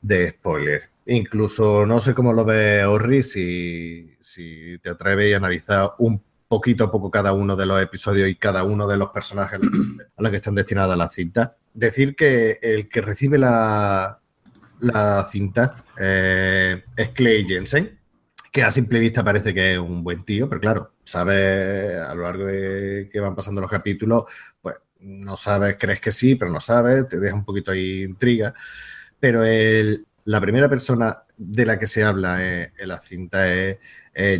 [0.00, 0.95] de spoiler.
[1.06, 6.84] Incluso no sé cómo lo ve Orri, si, si te atreves a analizar un poquito
[6.84, 9.60] a poco cada uno de los episodios y cada uno de los personajes
[10.16, 11.50] a los que están destinadas las cintas.
[11.72, 14.20] Decir que el que recibe la,
[14.80, 17.98] la cinta eh, es Clay Jensen,
[18.50, 22.22] que a simple vista parece que es un buen tío, pero claro, sabes a lo
[22.22, 24.24] largo de que van pasando los capítulos,
[24.60, 28.54] pues no sabes, crees que sí, pero no sabes, te deja un poquito ahí intriga.
[29.20, 33.78] Pero el, la primera persona de la que se habla en, la cinta es,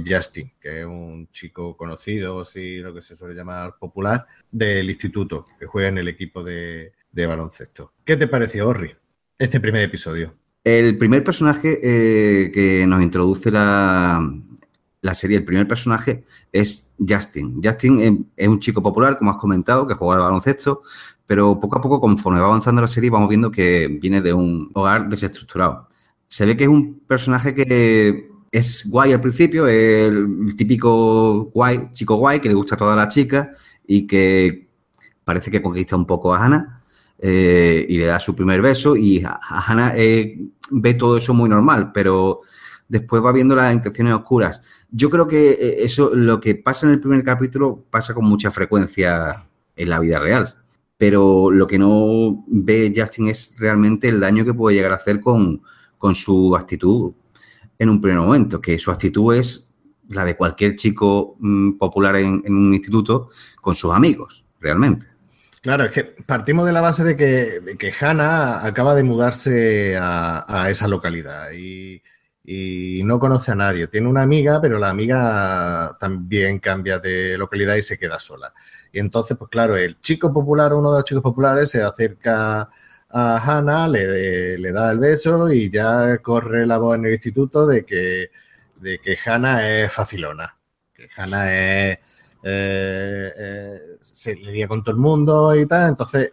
[0.07, 5.45] Justin, que es un chico conocido, si lo que se suele llamar popular, del instituto,
[5.59, 7.93] que juega en el equipo de, baloncesto.
[8.05, 8.95] ¿Qué te pareció, Orri,
[9.39, 10.35] este primer episodio?
[10.65, 14.21] El primer personaje eh, que nos introduce la,
[15.07, 17.61] la, serie, el primer personaje es Justin.
[17.63, 20.83] Justin es, un chico popular, como has comentado, que juega al baloncesto,
[21.27, 24.71] pero poco a poco, conforme va avanzando la serie, vamos viendo que viene de un
[24.75, 25.89] hogar desestructurado.
[26.29, 32.17] Se ve que es un personaje que es guay al principio, el típico guay, chico
[32.17, 33.49] guay, que le gusta a todas las chicas
[33.87, 34.69] y que
[35.25, 36.83] parece que conquista un poco a Hannah
[37.19, 40.39] eh, y le da su primer beso y a, Hannah eh,
[40.71, 42.43] ve todo eso muy normal, pero
[42.89, 44.63] después va viendo las intenciones oscuras.
[44.91, 48.51] Yo creo que eh, eso, lo que pasa en el primer capítulo, pasa con mucha
[48.51, 49.47] frecuencia
[49.77, 50.57] en la vida real
[50.99, 55.21] pero lo que no ve Justin es realmente el daño que puede llegar a hacer
[55.21, 55.63] con,
[56.15, 57.13] su actitud
[57.79, 59.75] en un primer momento, que su actitud es
[60.09, 65.09] la de cualquier chico mm, popular en, un instituto con sus amigos, realmente.
[65.63, 70.69] Claro, es que partimos de la base de que, que Hannah acaba de mudarse a,
[70.71, 72.01] esa localidad y,
[72.47, 73.89] y, no conoce a nadie.
[73.89, 78.53] Tiene una amiga, pero la amiga también cambia de localidad y se queda sola.
[78.93, 82.71] Y entonces, pues claro, el chico popular, uno de los chicos populares, se acerca
[83.11, 87.67] a Hannah, le, le da el beso y ya corre la voz en el instituto
[87.67, 88.31] de que,
[88.81, 90.57] de que Hannah es facilona,
[90.95, 91.99] que Hannah es,
[92.43, 95.89] eh, eh, se lía con todo el mundo y tal.
[95.89, 96.33] Entonces,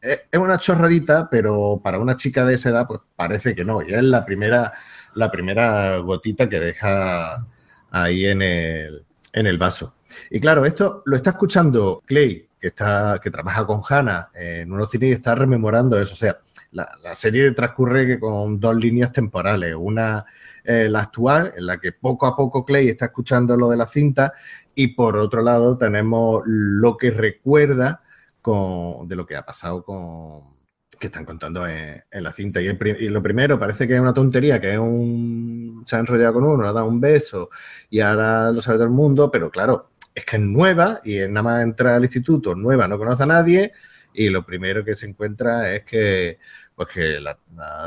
[0.00, 3.82] es, una chorradita, pero para una chica de esa edad, pues parece que no.
[3.82, 4.72] Y es la primera,
[5.16, 7.44] la primera gotita que deja
[7.90, 9.96] ahí en el, en el vaso.
[10.30, 14.90] Y claro, esto lo está escuchando Clay, que, está, que trabaja con Hannah en unos
[14.90, 16.12] cines y está rememorando eso.
[16.12, 16.38] O sea,
[16.72, 19.74] la, serie transcurre con dos líneas temporales.
[19.76, 20.24] Una,
[20.64, 23.86] eh, la actual, en la que poco a poco Clay está escuchando lo de la
[23.86, 24.34] cinta,
[24.74, 28.02] y por otro lado tenemos lo que recuerda
[28.42, 30.55] con, de lo que ha pasado con,
[30.98, 32.60] que están contando en, la cinta.
[32.60, 32.68] Y,
[33.08, 35.82] lo primero parece que es una tontería, que es un.
[35.86, 37.50] Se ha enrollado con uno, le ha dado un beso
[37.90, 41.42] y ahora lo sabe todo el mundo, pero claro, es que es nueva y nada
[41.42, 43.72] más entra al instituto, nueva, no conoce a nadie
[44.16, 46.38] y lo primero que se encuentra es que,
[46.74, 47.38] pues que la,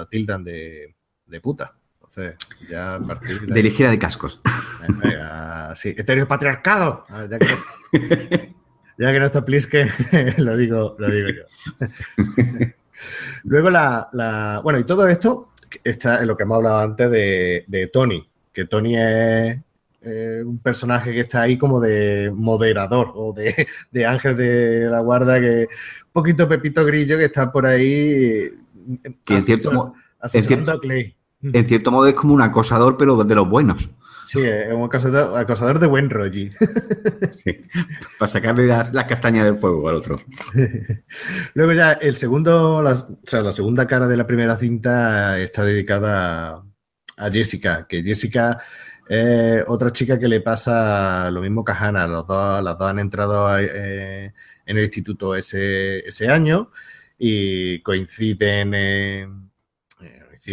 [0.10, 0.96] tildan de,
[1.42, 1.76] puta.
[1.96, 2.36] Entonces,
[2.70, 3.54] ya a partir de.
[3.54, 4.42] Dirigida de cascos.
[5.76, 5.96] sí,
[6.28, 7.06] patriarcado.
[7.30, 7.48] Ya que,
[8.98, 9.88] ya que no está Plisque,
[10.38, 11.88] lo digo, lo digo yo.
[13.44, 15.50] Luego la, Bueno, y todo esto
[15.84, 19.60] está en lo que hemos hablado antes de, Tony, que Tony es
[20.02, 25.68] un personaje que está ahí como de moderador o de, ángel de la guarda, que
[25.68, 28.50] un poquito Pepito Grillo que está por ahí
[29.24, 29.94] que en cierto,
[31.42, 33.90] en cierto modo es como un acosador, pero de los buenos.
[34.30, 36.52] Sí, es un acosador, de buen rollo.
[37.32, 37.62] Sí,
[38.20, 40.18] para sacarle las, castañas del fuego al otro.
[41.56, 45.64] Luego ya el segundo, la, o sea, la segunda cara de la primera cinta está
[45.64, 46.64] dedicada
[47.18, 48.62] a, Jessica, que Jessica
[49.08, 52.06] es otra chica que le pasa lo mismo que a Hannah.
[52.06, 54.32] Los dos, las dos han entrado eh,
[54.68, 56.70] en el instituto ese, ese año
[57.18, 59.49] y coinciden en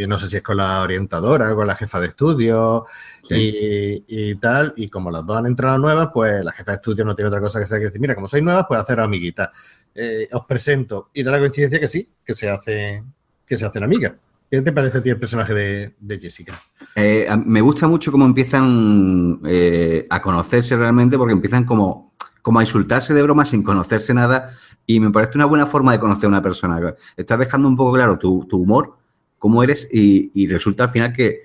[0.07, 2.87] no sé si es con la orientadora, con la jefa de estudio
[3.31, 7.15] y, tal, y como las dos han entrado nuevas, pues la jefa de estudio no
[7.15, 9.51] tiene otra cosa que hacer que decir, mira, como sois nuevas, pues hacer amiguitas.
[9.95, 11.11] Eh, os presento.
[11.15, 13.03] Y da la coincidencia que sí, que se hace,
[13.47, 14.13] que se hacen amigas.
[14.51, 15.55] ¿Qué te parece a ti el personaje
[15.99, 16.53] de, Jessica?
[16.95, 22.63] Eh, me gusta mucho cómo empiezan eh, a conocerse realmente, porque empiezan como, como a
[22.63, 24.51] insultarse de broma sin conocerse nada.
[24.87, 26.95] Y me parece una buena forma de conocer a una persona.
[27.17, 28.96] Estás dejando un poco claro tu, tu humor
[29.39, 31.43] cómo eres y, resulta al final que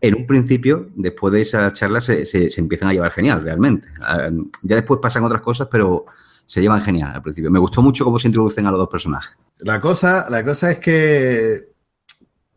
[0.00, 3.88] en un principio, después de esa charla, se, se, empiezan a llevar genial, realmente.
[4.02, 4.28] Ah,
[4.62, 6.04] ya después pasan otras cosas, pero
[6.50, 7.50] se llevan genial al principio.
[7.50, 9.36] Me gustó mucho cómo se introducen a los dos personajes.
[9.60, 11.68] La cosa, la cosa es que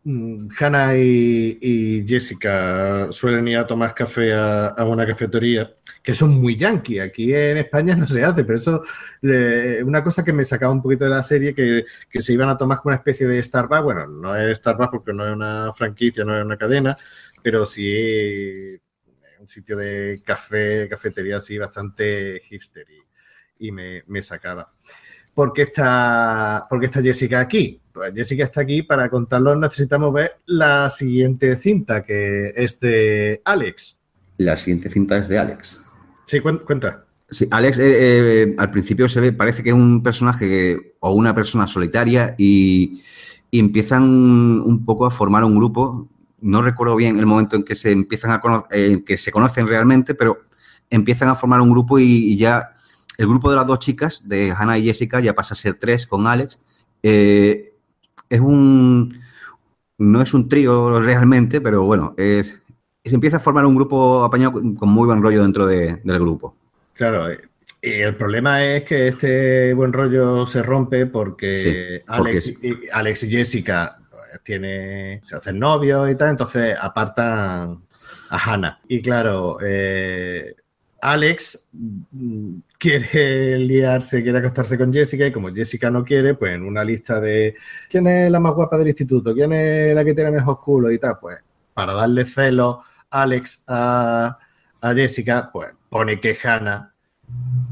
[0.02, 5.72] mm, Hannah y, Jessica suelen ir a tomar café a, una cafetería,
[6.04, 7.00] que son muy yankee.
[7.00, 8.84] Aquí en España no se hace, pero eso
[9.22, 12.50] es una cosa que me sacaba un poquito de la serie, que, que, se iban
[12.50, 13.82] a tomar como una especie de Starbucks.
[13.82, 16.94] Bueno, no es Starbucks porque no es una franquicia, no es una cadena,
[17.42, 18.80] pero sí es
[19.40, 22.86] un sitio de café, cafetería así bastante hipster
[23.58, 24.70] y, me, sacaba.
[25.32, 27.80] ¿Por qué, está, ¿Por está Jessica aquí?
[27.94, 29.56] Pues Jessica está aquí para contarlo.
[29.56, 33.98] Necesitamos ver la siguiente cinta, que es de Alex.
[34.36, 35.83] La siguiente cinta es de Alex.
[36.26, 37.04] Sí, cuenta.
[37.28, 41.34] Sí, Alex eh, eh, al principio se ve, parece que es un personaje o una
[41.34, 43.02] persona solitaria y,
[43.50, 46.08] y, empiezan un poco a formar un grupo
[46.44, 48.40] no recuerdo bien el momento en que se empiezan a
[49.04, 50.42] que se conocen realmente, pero
[50.90, 52.72] empiezan a formar un grupo y, ya
[53.16, 56.06] el grupo de las dos chicas, de Hannah y Jessica, ya pasa a ser tres
[56.06, 56.58] con Alex.
[57.02, 57.72] Eh,
[58.28, 59.20] es un.
[59.96, 62.60] No es un trío realmente, pero bueno, es,
[63.08, 66.56] se empieza a formar un grupo apañado con muy buen rollo dentro del grupo.
[66.94, 67.32] Claro,
[67.82, 73.30] y el problema es que este buen rollo se rompe porque, Alex, y, Alex y
[73.30, 73.98] Jessica
[74.42, 77.82] tiene, se hacen novios y tal, entonces apartan
[78.30, 78.80] a Hannah.
[78.88, 80.54] Y claro, eh,
[81.02, 81.66] Alex
[82.10, 86.82] mm, quiere liarse, quiere acostarse con Jessica y como Jessica no quiere, pues en una
[86.82, 87.54] lista de
[87.90, 90.98] quién es la más guapa del instituto, quién es la que tiene mejor culo y
[90.98, 91.38] tal, pues
[91.74, 92.82] para darle celo
[93.14, 94.38] Alex a,
[94.80, 96.92] a Jessica, pues pone que Hannah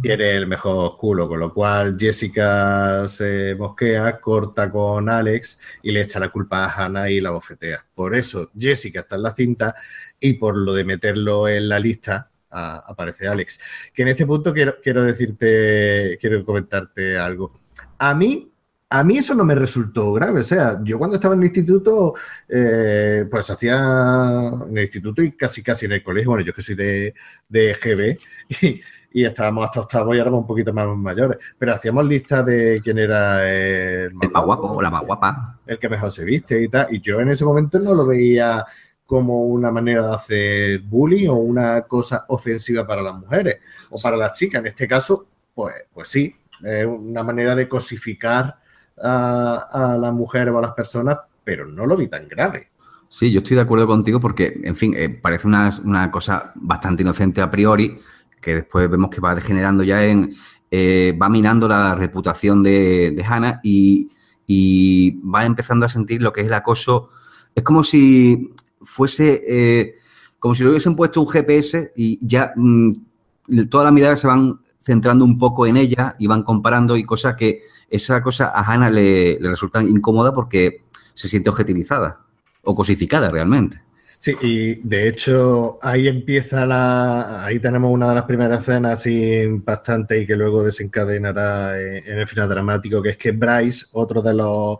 [0.00, 6.02] tiene el mejor culo, con lo cual Jessica se mosquea, corta con Alex y le
[6.02, 7.86] echa la culpa a Hannah y la bofetea.
[7.94, 9.74] Por eso Jessica está en la cinta
[10.18, 13.60] y por lo de meterlo en la lista aparece Alex.
[13.92, 17.60] Que en este punto quiero, quiero decirte, quiero comentarte algo.
[17.98, 18.51] A mí
[18.92, 20.40] a mí eso no me resultó grave.
[20.40, 22.14] O sea, yo cuando estaba en el instituto,
[22.46, 23.76] eh, pues hacía
[24.68, 26.30] en el instituto y casi casi en el colegio.
[26.30, 27.14] Bueno, yo que soy de,
[27.48, 28.18] de GB
[28.62, 28.80] y,
[29.12, 31.38] y estábamos hasta octavo y éramos un poquito más mayores.
[31.58, 35.58] Pero hacíamos listas de quién era el más, guapo o la más guapa.
[35.66, 36.88] El que mejor se viste y tal.
[36.90, 38.62] Y yo en ese momento no lo veía
[39.06, 44.18] como una manera de hacer bullying o una cosa ofensiva para las mujeres o para
[44.18, 44.60] las chicas.
[44.60, 48.61] En este caso, pues, pues sí, es una manera de cosificar
[49.02, 52.72] a, a las mujeres o a las personas, pero no lo vi tan grave.
[53.12, 57.42] Sí, yo estoy de acuerdo contigo porque, en fin, eh, parece una, cosa bastante inocente
[57.42, 57.98] a priori,
[58.40, 60.34] que después vemos que va degenerando ya en,
[60.70, 64.08] eh, va minando la reputación de, de Hannah y,
[65.20, 67.10] va empezando a sentir lo que es el acoso.
[67.54, 69.96] Es como si fuese, eh,
[70.38, 72.92] como si le hubiesen puesto un GPS y ya mm,
[73.68, 77.36] todas las miradas se van centrando un poco en ella y van comparando y cosas
[77.36, 80.82] que esa cosa a Hannah le, le resulta incómoda porque
[81.14, 82.20] se siente objetivizada
[82.62, 83.80] o cosificada realmente.
[84.22, 87.44] Sí, y de hecho ahí empieza la.
[87.44, 92.28] Ahí tenemos una de las primeras escenas así impactantes y que luego desencadenará en, el
[92.28, 94.78] final dramático, que es que Bryce, otro de los,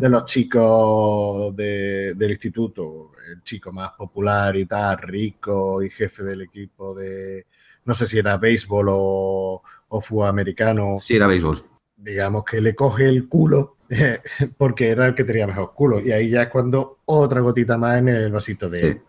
[0.00, 6.42] de los chicos del instituto, el chico más popular y tal, rico y jefe del
[6.42, 7.46] equipo de.
[7.84, 10.96] No sé si era béisbol o, o fútbol americano.
[11.00, 11.64] Sí, era béisbol.
[11.96, 13.76] Digamos que le coge el culo
[14.58, 16.00] porque era el que tenía mejor culo.
[16.00, 19.02] Y ahí ya es cuando otra gotita más en el vasito de,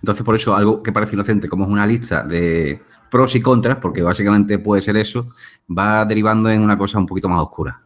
[0.00, 3.78] Entonces, por eso, algo que parece inocente, como es una lista de pros y contras,
[3.78, 5.28] porque básicamente puede ser eso,
[5.68, 7.82] va derivando en una cosa un poquito más oscura.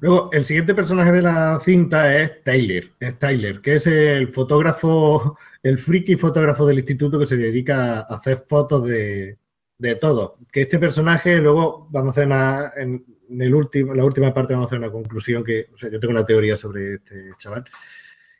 [0.00, 5.36] Luego, el siguiente personaje de la cinta es Tyler, es Tyler, que es el fotógrafo,
[5.62, 9.38] el friki fotógrafo del instituto que se dedica a hacer fotos de,
[9.78, 10.38] de todo.
[10.52, 14.66] Que este personaje, luego vamos a hacer una, en, el último, la última parte vamos
[14.66, 17.64] a hacer una conclusión que, o sea, yo tengo una teoría sobre este chaval,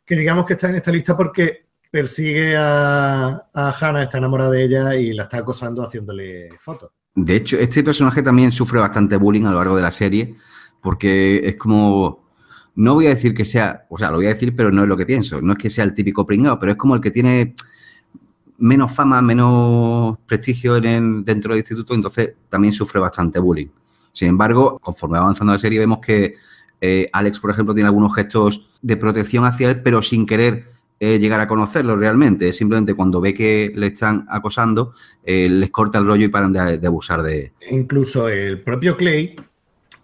[0.05, 4.64] que digamos que está en esta lista porque persigue a, a Hannah, está enamorada de
[4.64, 6.90] ella y la está acosando haciéndole fotos.
[7.14, 10.37] De hecho, este personaje también sufre bastante bullying a lo largo de la serie,
[10.81, 12.24] porque es como,
[12.74, 14.89] no voy a decir que sea, o sea, lo voy a decir, pero no es
[14.89, 17.11] lo que pienso, no es que sea el típico pringado, pero es como el que
[17.11, 17.55] tiene
[18.59, 23.68] menos fama, menos prestigio en dentro del instituto, entonces también sufre bastante bullying.
[24.12, 26.35] Sin embargo, conforme va avanzando la serie, vemos que
[26.81, 30.64] eh, Alex, por ejemplo, tiene algunos gestos de protección hacia él, pero sin querer
[31.01, 32.53] eh, llegar a conocerlo realmente.
[32.53, 34.93] Simplemente cuando ve que le están acosando,
[35.24, 39.37] eh, les corta el rollo y paran de, abusar de Incluso el propio Clay,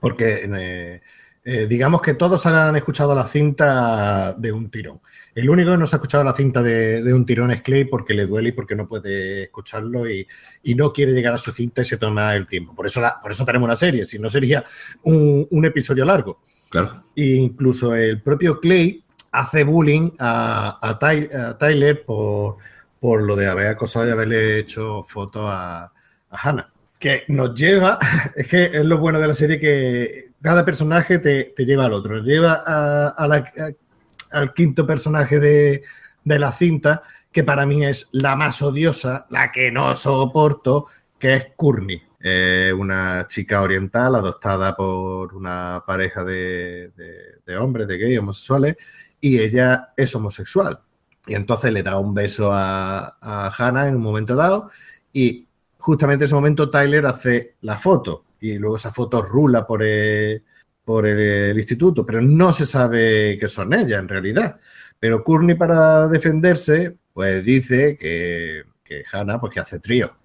[0.05, 1.00] porque
[1.46, 5.00] Eh, digamos que todos han escuchado la cinta de un tirón.
[5.34, 8.14] El único que no se ha escuchado la cinta de, un tirón es Clay porque
[8.14, 10.26] le duele y porque no puede escucharlo y,
[10.74, 12.74] no quiere llegar a su cinta y se toma el tiempo.
[12.74, 14.64] Por eso, por eso tenemos una serie, si no sería
[15.02, 16.40] un, episodio largo.
[16.70, 17.05] Claro.
[17.14, 20.98] E incluso el propio Clay hace bullying a,
[21.59, 22.57] Tyler por,
[22.98, 25.92] por, lo de haber acosado y haberle hecho fotos a,
[26.30, 26.74] a Hannah.
[27.05, 27.98] Que nos lleva,
[28.34, 32.22] es que es lo bueno de la serie que cada personaje te, lleva al otro.
[32.22, 32.62] Lleva
[33.14, 35.82] al quinto personaje de,
[36.24, 40.86] la cinta, que para mí es la más odiosa, la que no soporto,
[41.18, 42.00] que es Courtney.
[42.74, 46.90] una chica oriental adoptada por una pareja de,
[47.61, 48.76] hombres, de gay, homosexuales,
[49.20, 50.80] y ella es homosexual.
[51.26, 54.70] Y entonces le da un beso a, a Hannah en un momento dado
[55.12, 55.43] y
[55.85, 60.43] justamente en ese momento Tyler hace la foto y luego esa foto rula por el,
[60.82, 64.59] por el, instituto, pero no se sabe que son ellas en realidad.
[64.99, 70.16] Pero Courtney para defenderse, pues dice que, que Hannah, pues que hace trío.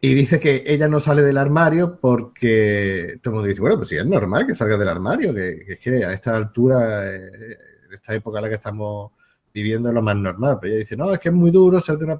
[0.00, 3.90] Y dice que ella no sale del armario porque todo el mundo dice, bueno, pues
[3.90, 7.94] sí, es normal que salga del armario, que, es que a esta altura, eh, en
[7.94, 9.12] esta época en la que estamos
[9.54, 10.58] viviendo lo más normal.
[10.60, 12.18] Pero ella dice, no, es que es muy duro ser de una,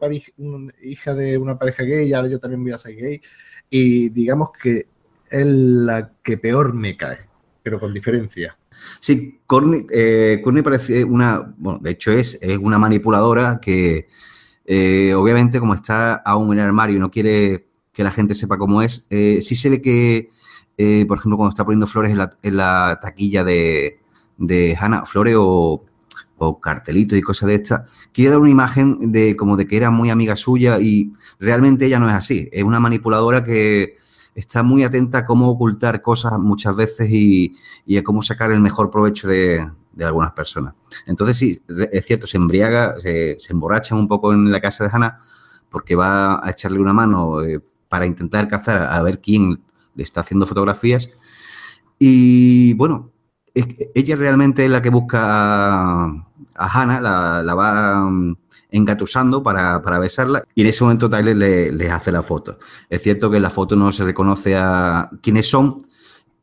[0.82, 3.20] hija de una pareja gay ahora yo también voy a ser gay.
[3.68, 4.86] Y digamos que
[5.28, 7.18] es la que peor me cae,
[7.62, 8.56] pero con diferencia.
[9.00, 14.08] Sí, Courtney, eh, parece una, bueno, de hecho es, es una manipuladora que
[14.66, 18.58] eh, obviamente como está aún en el armario y no quiere que la gente sepa
[18.58, 20.30] cómo es, eh, sí se ve que,
[21.06, 22.12] por ejemplo, cuando está poniendo flores
[22.42, 24.00] en la, taquilla de,
[24.36, 25.84] de Hannah, flores o,
[26.60, 30.10] cartelitos y cosas de estas, quiere dar una imagen de como de que era muy
[30.10, 33.96] amiga suya y realmente ella no es así, es una manipuladora que
[34.34, 37.56] está muy atenta a cómo ocultar cosas muchas veces y,
[37.96, 39.70] a cómo sacar el mejor provecho de,
[40.00, 40.74] algunas personas.
[41.06, 45.18] Entonces, sí, es cierto, se embriaga, se, emborracha un poco en la casa de Hannah
[45.70, 49.62] porque va a echarle una mano eh, para intentar cazar a ver quién
[49.94, 51.10] le está haciendo fotografías.
[51.98, 53.12] Y bueno,
[53.54, 56.12] ella realmente es la que busca
[56.56, 58.36] Hannah, la, va mm,
[58.70, 62.58] engatusando para, besarla y en ese momento Tyler le, hace la foto.
[62.88, 65.78] Es cierto que en la foto no se reconoce a quiénes son,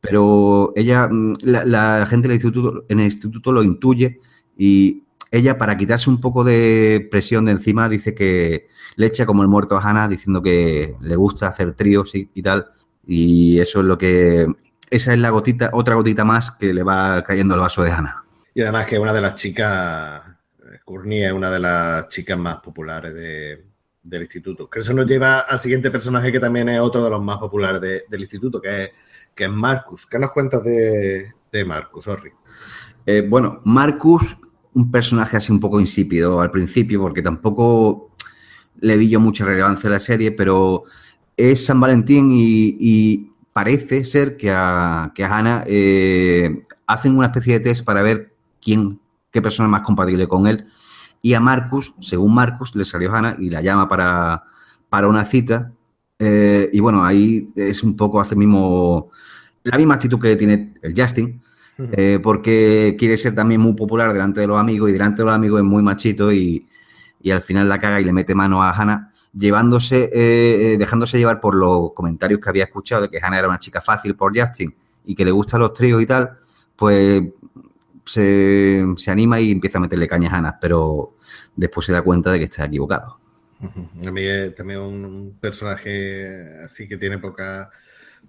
[0.00, 4.20] pero ella, mm, la, gente del instituto, en el instituto lo intuye
[4.56, 9.42] y ella para quitarse un poco de presión de encima dice que le echa como
[9.42, 12.66] el muerto a Hannah diciendo que le gusta hacer tríos y, y tal.
[13.06, 14.46] Y eso es lo que
[14.92, 18.21] esa es la gotita, otra gotita más que le va cayendo al vaso de Hannah.
[18.54, 20.22] Y además que una de las chicas,
[20.84, 24.68] Courtney es una de las chicas más populares del instituto.
[24.68, 27.80] Que eso nos lleva al siguiente personaje que también es otro de los más populares
[28.08, 28.90] del instituto, que es,
[29.34, 30.06] que es Marcus.
[30.06, 31.32] ¿Qué nos cuentas de,
[31.66, 32.30] Marcus, Sorry?
[33.06, 34.36] Eh, bueno, Marcus,
[34.74, 38.10] un personaje así un poco insípido al principio, porque tampoco
[38.80, 40.84] le di yo mucha relevancia a la serie, pero
[41.36, 47.54] es San Valentín y parece ser que a, que a Hannah eh, hacen una especie
[47.54, 48.31] de test para ver
[48.62, 49.00] quién,
[49.30, 50.66] qué persona es más compatible con él.
[51.20, 54.44] Y a Marcus, según Marcus, le salió Hannah y la llama para,
[54.88, 55.72] para una cita.
[56.18, 59.10] Eh, y bueno, ahí es un poco hace mismo
[59.64, 61.40] la misma actitud que tiene el Justin,
[61.78, 65.34] eh, porque quiere ser también muy popular delante de los amigos y delante de los
[65.34, 66.66] amigos es muy machito y,
[67.20, 71.40] y al final la caga y le mete mano a Hannah llevándose, eh, dejándose llevar
[71.40, 74.74] por los comentarios que había escuchado de que Hannah era una chica fácil por Justin
[75.04, 76.38] y que le gustan los tríos y tal,
[76.76, 77.22] pues
[78.04, 81.16] se, anima y empieza a meterle cañas a pero
[81.56, 83.18] después se da cuenta de que está equivocado.
[84.04, 87.70] A mí es también un personaje así que tiene poca,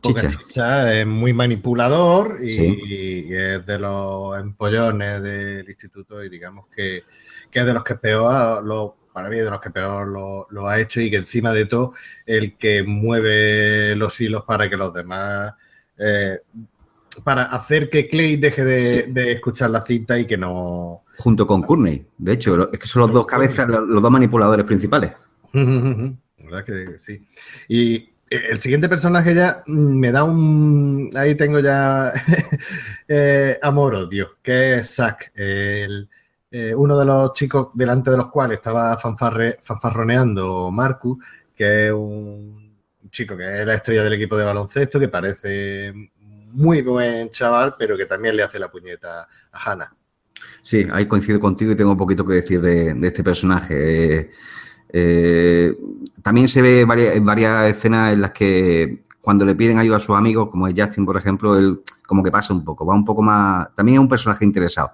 [0.01, 0.99] chicha.
[0.99, 7.03] es muy manipulador y, es de los empollones del instituto y digamos que,
[7.49, 10.82] que es de los que peor lo para mí de los que peor lo, ha
[10.82, 11.93] hecho y que encima de todo
[12.26, 15.53] el que mueve los hilos para que los demás,
[15.97, 16.39] eh,
[17.24, 21.03] para hacer que Clay deje de, escuchar la cinta y que no...
[21.18, 25.11] Junto con Courtney, de hecho, es que son los dos cabezas, los dos manipuladores principales.
[25.53, 27.24] ¿Verdad que sí?
[27.68, 31.09] Y el siguiente personaje ya me da un...
[31.16, 32.11] Ahí tengo ya
[33.07, 36.09] eh, amor-odio, que es Zack, el
[36.55, 41.18] eh, uno de los chicos delante de los cuales estaba fanfarroneando Marcus,
[41.55, 42.78] que es un
[43.09, 45.91] chico que es la estrella del equipo de baloncesto, que parece
[46.54, 49.93] muy buen chaval, pero que también le hace la puñeta a Hannah.
[50.62, 54.20] Sí, ahí coincido contigo y tengo un poquito que decir de, este personaje.
[54.20, 54.32] Eh,
[54.89, 55.74] eh,
[56.22, 60.49] también se ve varias, escenas en las que cuando le piden ayuda a sus amigos,
[60.49, 63.74] como es Justin, por ejemplo, él como que pasa un poco, va un poco más,
[63.76, 64.91] también es un personaje interesado.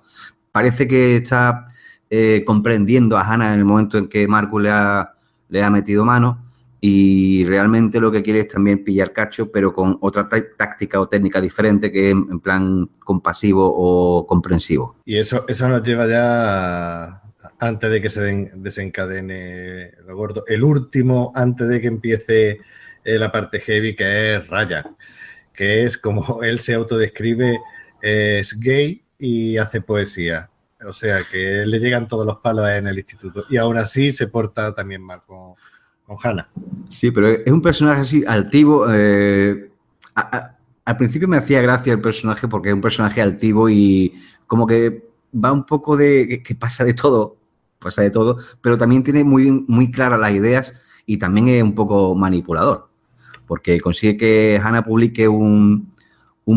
[0.51, 1.67] Parece que está
[2.09, 5.13] eh, comprendiendo a Hannah en el momento en que Marcus le ha,
[5.49, 6.48] le ha metido mano
[6.81, 11.41] y realmente lo que quiere es también pillar cacho, pero con otra táctica o técnica
[11.41, 14.95] diferente que en plan compasivo o comprensivo.
[15.05, 17.21] Y eso, eso nos lleva ya
[17.59, 20.43] antes de que se desencadene lo gordo.
[20.47, 22.59] El último, antes de que empiece
[23.03, 24.95] eh, la parte heavy, que es Ryan,
[25.53, 27.59] que es como él se autodescribe,
[28.01, 30.49] es gay y hace poesía.
[30.85, 33.43] O sea, que le llegan todos los palos en el instituto.
[33.49, 35.55] Y aún así se porta también mal con,
[36.09, 36.49] con Hannah.
[36.89, 38.87] Sí, pero es un personaje así altivo.
[38.91, 39.69] Eh,
[40.85, 44.13] al principio me hacía gracia el personaje porque es un personaje altivo y
[44.47, 47.37] como que va un poco de que pasa de todo,
[47.77, 50.73] pasa de todo, pero también tiene muy, muy claras las ideas
[51.05, 52.89] y también es un poco manipulador,
[53.45, 55.93] porque consigue que Hannah publique un,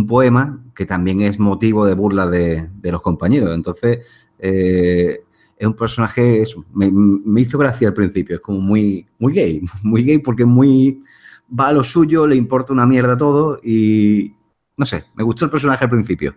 [0.09, 3.55] poema que también es motivo de burla de, los compañeros.
[3.55, 3.99] Entonces,
[4.39, 5.21] eh,
[5.63, 6.43] es un personaje,
[6.75, 11.01] me, hizo gracia al principio, es como muy, muy gay, muy gay porque muy
[11.49, 14.35] va a lo suyo, le importa una mierda todo y
[14.77, 16.35] no sé, me gustó el personaje al principio.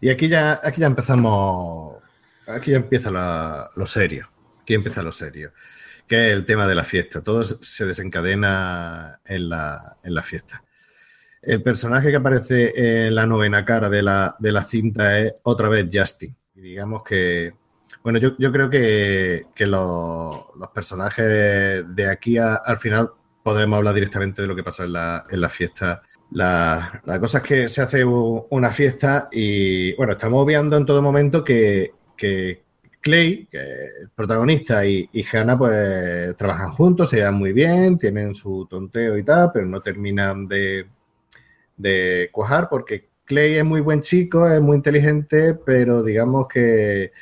[0.00, 1.96] Y aquí ya, aquí ya empezamos,
[2.46, 4.30] aquí ya empieza lo serio,
[4.62, 5.52] aquí empieza lo serio,
[6.06, 10.64] que es el tema de la fiesta, todo se desencadena en la, en la fiesta.
[11.42, 15.68] El personaje que aparece en la novena cara de la, de la cinta es otra
[15.68, 16.34] vez Justin.
[16.54, 17.52] Y digamos que
[18.02, 21.26] bueno, yo, creo que, los, personajes
[21.94, 23.10] de, aquí al final
[23.42, 26.02] podremos hablar directamente de lo que pasó en la, fiesta.
[26.30, 31.42] La, cosa es que se hace una fiesta y, bueno, estamos viendo en todo momento
[31.44, 31.92] que,
[33.00, 38.34] Clay, que el protagonista, y, y, Hannah, pues trabajan juntos, se llevan muy bien, tienen
[38.34, 40.86] su tonteo y tal, pero no terminan de,
[41.76, 47.12] de cuajar porque Clay es muy buen chico, es muy inteligente, pero digamos que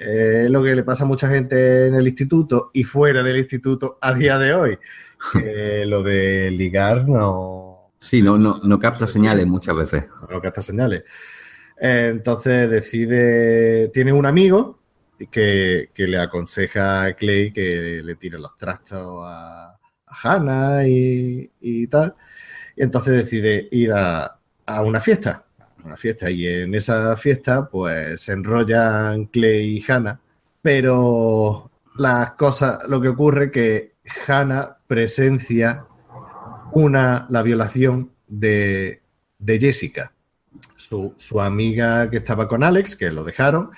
[0.00, 3.98] es lo que le pasa a mucha gente en el instituto y fuera del instituto
[4.00, 4.78] a día de hoy.
[5.86, 7.92] lo de ligar no.
[7.98, 10.04] Sí, no, no, no capta señales muchas veces.
[10.30, 11.04] No capta señales.
[11.78, 13.88] entonces decide.
[13.88, 14.80] Tiene un amigo
[15.30, 19.76] que, le aconseja a Clay que le tire los trastos a,
[20.06, 22.14] Hannah y, tal.
[22.74, 25.44] Y entonces decide ir a, a una fiesta
[25.84, 30.20] una fiesta y en esa fiesta pues se enrollan Clay y Hannah,
[30.62, 33.94] pero las cosas, lo que ocurre que
[34.26, 35.84] Hannah presencia
[36.72, 39.00] una, la violación de,
[39.44, 40.12] Jessica,
[40.76, 43.70] su, amiga que estaba con Alex, que lo dejaron,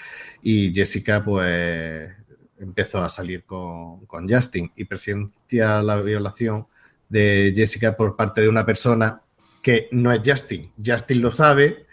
[0.43, 2.11] y Jessica pues
[2.59, 6.67] empezó a salir con, con Justin y presencia la violación
[7.09, 9.21] de Jessica por parte de una persona
[9.63, 10.73] que no es Justin.
[10.85, 11.87] Justin lo sabe,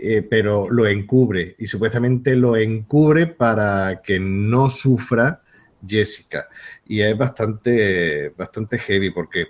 [0.00, 5.42] eh, pero lo encubre y supuestamente lo encubre para que no sufra
[5.86, 6.48] Jessica.
[6.86, 9.48] Y es bastante, bastante heavy porque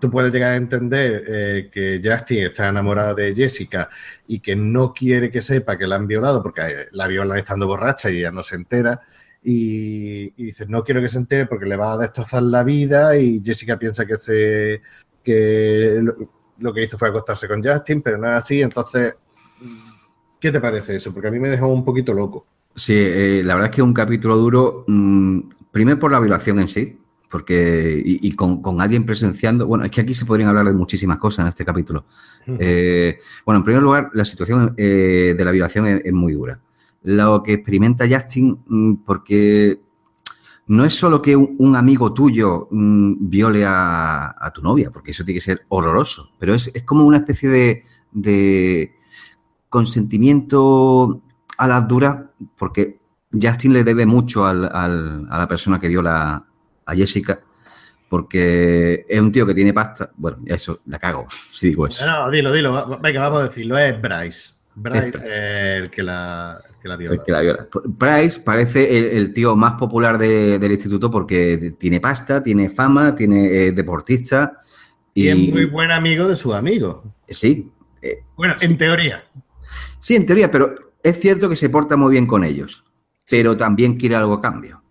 [0.00, 3.90] tú puedes llegar a entender eh, que Justin está enamorado de Jessica
[4.26, 8.10] y que no quiere que sepa que la han violado porque la violan estando borracha
[8.10, 9.02] y ella no se entera.
[9.42, 13.42] Y, dice, no quiero que se entere porque le va a destrozar la vida y
[13.44, 14.80] Jessica piensa que, se,
[15.22, 18.62] que lo, lo que hizo fue acostarse con Justin, pero no es así.
[18.62, 19.14] Entonces
[20.40, 21.12] ¿Qué te parece eso?
[21.12, 22.46] Porque a mí me dejó un poquito loco.
[22.74, 25.40] Sí, eh, la verdad es que es un capítulo duro, mm,
[25.70, 26.98] primero por la violación en sí,
[27.30, 31.44] porque y, con, alguien presenciando, bueno, es que aquí se podrían hablar de muchísimas cosas
[31.44, 32.04] en este capítulo.
[32.46, 36.60] Eh, bueno, en primer lugar, la situación eh, de la violación es, muy dura.
[37.02, 39.80] Lo que experimenta Justin, mm, porque
[40.66, 45.38] no es solo que un, amigo tuyo mm, viole a, tu novia, porque eso tiene
[45.38, 47.48] que ser horroroso, pero es, como una especie
[48.12, 48.94] de
[49.74, 51.20] consentimiento
[51.58, 52.16] a las duras,
[52.56, 53.00] porque
[53.32, 56.46] Justin le debe mucho a la persona que viola
[56.86, 57.40] a Jessica,
[58.08, 60.12] porque es un tío que tiene pasta.
[60.16, 62.06] Bueno, eso la cago, si digo eso.
[62.06, 63.00] No, dilo, dilo.
[63.00, 63.76] Venga, vamos a decirlo.
[63.76, 64.54] Es Bryce.
[64.76, 66.60] Bryce es el que la,
[66.96, 67.66] viola.
[67.84, 73.72] Bryce parece el, tío más popular del instituto porque tiene pasta, tiene fama, tiene eh,
[73.72, 74.56] deportista.
[75.14, 77.02] Y, es muy buen amigo de su amigo.
[77.28, 77.72] Sí.
[78.02, 79.24] Eh, bueno, en teoría.
[80.04, 82.84] Sí, en teoría, pero es cierto que se porta muy bien con ellos,
[83.30, 84.82] pero también quiere algo a cambio.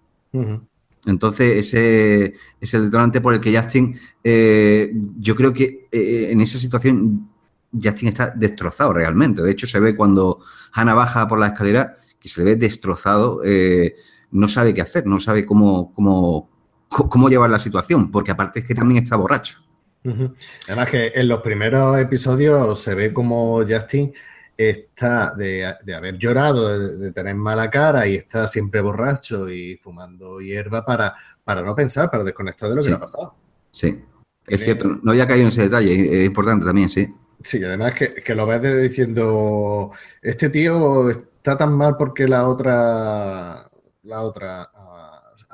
[1.05, 6.41] Entonces, ese es el detonante por el que Justin, eh, yo creo que eh, en
[6.41, 7.30] esa situación
[7.72, 9.43] Justin está destrozado realmente.
[9.43, 10.39] De hecho, se ve cuando
[10.72, 13.95] Hannah baja por la escalera que se le ve destrozado, eh,
[14.32, 16.49] no sabe qué hacer, no sabe cómo, cómo,
[16.88, 19.59] cómo llevar la situación, porque aparte es que también está borracho.
[20.68, 24.11] Además que en los primeros episodios se ve como Justin
[24.70, 30.86] está de, haber llorado, de, tener mala cara y está siempre borracho y fumando hierba
[30.86, 33.36] para, para no pensar, para desconectar de lo que le ha pasado.
[33.72, 34.03] Sí,
[34.47, 37.14] es cierto, no había caído en ese detalle, es importante también, sí.
[37.41, 39.91] Sí, además que, que lo ves diciendo,
[40.22, 43.70] este tío está tan mal porque la otra,
[44.03, 44.70] la otra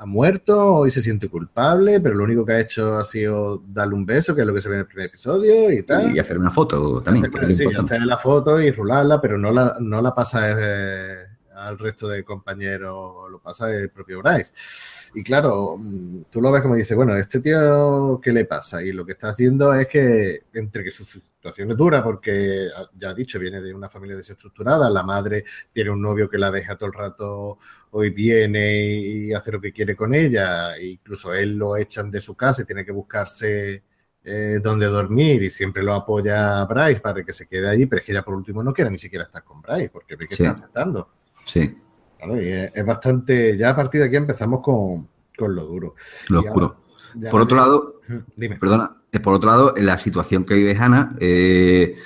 [0.00, 3.94] ha muerto y se siente culpable, pero lo único que ha hecho ha sido darle
[3.94, 6.16] un beso, que es lo que se ve en el primer episodio y tal.
[6.16, 7.30] Y hacer una foto también.
[7.54, 11.29] sí, hacer la foto y rularla, pero no la, no la pasa eh,
[11.60, 14.52] al resto de compañeros, lo pasa el propio Bryce.
[15.14, 18.82] Y claro, mm, tú lo ves como dice, bueno, este tío, ¿qué le pasa?
[18.82, 23.10] Y lo que está haciendo es que, entre que su situación es dura, porque ya
[23.10, 26.76] ha dicho, viene de una familia desestructurada, la madre tiene un novio que la deja
[26.76, 27.58] todo el rato
[27.92, 32.20] hoy viene y hace lo que quiere con ella, e incluso él lo echan de
[32.20, 33.82] su casa y tiene que buscarse
[34.22, 38.06] eh, dónde dormir y siempre lo apoya Bryce para que se quede allí, pero es
[38.06, 40.50] que ella por último no quiere ni siquiera estar con Bryce porque ve que está
[40.50, 41.19] afectando.
[41.50, 41.74] Sí.
[42.72, 45.94] es, bastante, ya a partir de aquí empezamos con, lo duro.
[46.28, 46.76] Lo oscuro.
[47.28, 48.00] por otro lado,
[48.36, 48.56] dime.
[48.56, 51.96] perdona, eh, por otro lado, en la situación que vive Hannah, eh,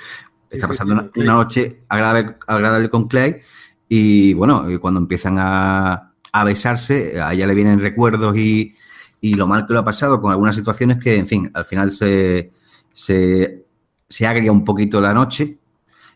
[0.49, 3.41] está pasando una, noche agradable, agradable con Clay
[3.87, 8.75] y bueno, cuando empiezan a, besarse, a ella le vienen recuerdos y,
[9.21, 12.51] lo mal que lo ha pasado con algunas situaciones que, en fin, al final se,
[12.93, 13.65] se,
[14.07, 15.57] se agria un poquito la noche.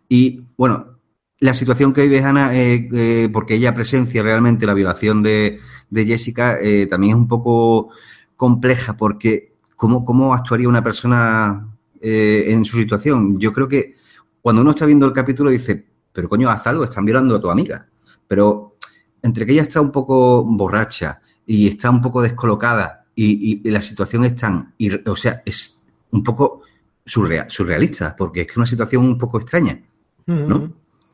[0.08, 0.99] Y bueno,
[1.40, 5.60] la situación que vive Hannah, eh, eh, porque ella presencia realmente la violación de,
[5.94, 7.90] Jessica, eh, también es un poco
[8.36, 11.68] compleja, porque ¿cómo, cómo actuaría una persona
[12.02, 13.40] en su situación?
[13.40, 13.96] Yo creo que
[14.42, 17.50] cuando uno está viendo el capítulo dice, pero coño, haz algo, están violando a tu
[17.50, 17.88] amiga.
[18.28, 18.76] Pero
[19.22, 24.24] entre que ella está un poco borracha y está un poco descolocada y, la situación
[24.24, 24.74] es tan,
[25.06, 26.62] o sea, es un poco
[27.06, 29.82] surrealista, porque es que es una situación un poco extraña,
[30.26, 30.72] ¿no?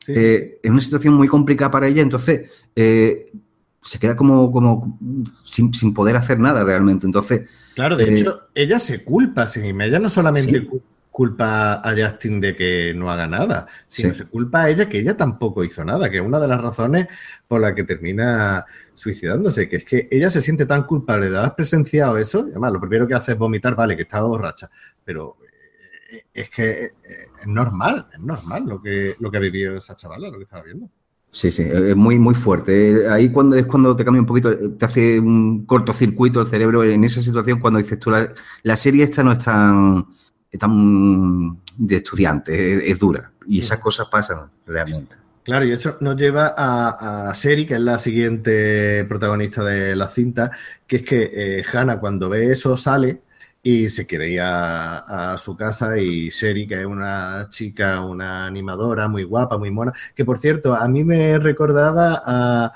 [0.08, 3.32] Eh, es una situación muy complicada para ella, entonces eh,
[3.82, 5.00] se queda como, como
[5.44, 7.06] sin, poder hacer nada realmente.
[7.06, 7.48] Entonces.
[7.76, 9.86] Claro, de eh, hecho, ella se culpa a sí misma.
[9.86, 10.68] Ella no solamente
[11.16, 15.16] culpa a Justin de que no haga nada, sino se culpa a ella que ella
[15.16, 17.08] tampoco hizo nada, que es una de las razones
[17.48, 21.54] por la que termina suicidándose, que es que ella se siente tan culpable de haber
[21.56, 24.70] presenciado eso, además lo primero que hace es vomitar, vale, que estaba borracha,
[25.06, 25.38] pero
[26.34, 26.92] es que
[27.46, 30.64] es normal, es normal lo que, lo que ha vivido esa chavala, lo que estaba
[30.64, 30.90] viendo.
[31.32, 33.10] Sí, sí, es muy, muy fuerte.
[33.10, 37.04] Ahí cuando es cuando te cambia un poquito, te hace un cortocircuito el cerebro en
[37.04, 38.34] esa situación cuando dices tú, la,
[38.64, 40.06] la serie esta no es tan
[40.58, 43.34] tan de estudiante, es, dura.
[43.46, 45.18] Y esas cosas pasan realmente.
[45.44, 50.08] Claro, y eso nos lleva a, a Seri, que es la siguiente protagonista de la
[50.08, 50.52] cinta,
[50.88, 53.22] que es que eh, Hannah cuando ve eso sale
[53.68, 59.08] y se quiere ir a, su casa y Seri, que es una chica, una animadora
[59.08, 62.72] muy guapa, muy mona, que por cierto, a mí me recordaba a,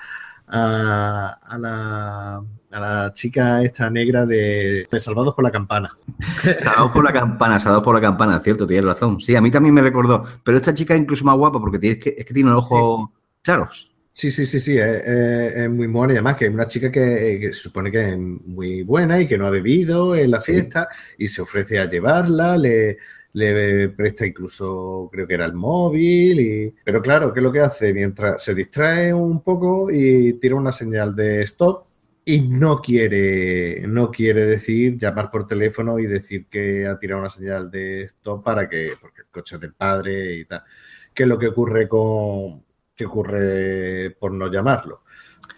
[0.47, 5.95] a la a la chica esta negra de, Salvados por la Campana.
[6.57, 9.21] Salvados por la Campana, Salvados por la Campana, cierto, tienes razón.
[9.21, 10.23] Sí, a mí también me recordó.
[10.43, 13.09] Pero esta chica es incluso más guapa porque tiene, es que tiene los ojos
[13.43, 13.91] claros.
[14.11, 17.53] Sí, sí, sí, sí, es, muy buena y además que es una chica que, se
[17.53, 21.41] supone que es muy buena y que no ha bebido en la fiesta y se
[21.41, 22.97] ofrece a llevarla, le,
[23.33, 26.75] le presta incluso, creo que era el móvil, y...
[26.83, 27.93] pero claro, ¿qué es lo que hace?
[27.93, 31.85] Mientras se distrae un poco y tira una señal de stop
[32.25, 37.29] y no quiere, no quiere decir, llamar por teléfono y decir que ha tirado una
[37.29, 40.61] señal de stop para que, porque el coche es del padre y tal.
[41.13, 42.63] ¿Qué es lo que ocurre con,
[42.99, 45.03] qué ocurre por no llamarlo?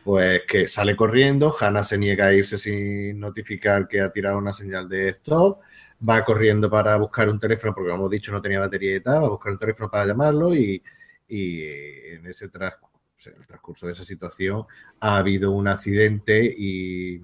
[0.04, 4.54] Pues que sale corriendo, Hannah se niega a irse sin notificar que ha tirado una
[4.54, 5.60] señal de stop,
[6.08, 9.24] va corriendo para buscar un teléfono, porque como hemos dicho no tenía batería y tal,
[9.24, 10.84] va a buscar un teléfono para llamarlo y,
[11.28, 12.92] y en ese transcurso
[13.28, 14.66] el transcurso de esa situación
[15.00, 17.22] ha habido un accidente y,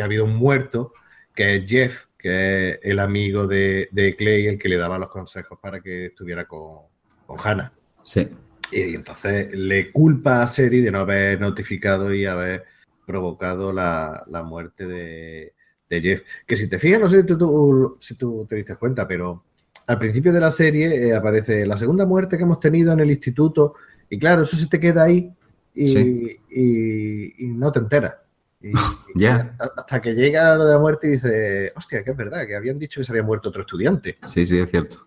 [0.00, 0.92] ha habido un muerto,
[1.34, 5.58] que es Jeff, que es el amigo de, Clay, el que le daba los consejos
[5.60, 6.82] para que estuviera con,
[7.26, 7.72] con Hannah.
[8.04, 8.28] Sí.
[8.72, 12.64] Y, entonces le culpa a Seri de no haber notificado y haber
[13.06, 15.54] provocado la, muerte de,
[15.90, 16.22] Jeff.
[16.46, 19.44] Que si te fijas, no sé si tú, si tú te diste cuenta, pero
[19.86, 23.10] al principio de la serie eh, aparece la segunda muerte que hemos tenido en el
[23.10, 23.74] instituto
[24.08, 25.30] y claro, eso se te queda ahí
[25.74, 28.14] y, no te enteras.
[28.60, 28.72] Y,
[29.58, 32.78] Hasta que llega lo de la muerte y dice, hostia, que es verdad, que habían
[32.78, 34.18] dicho que se había muerto otro estudiante.
[34.26, 35.06] Sí, sí, es cierto.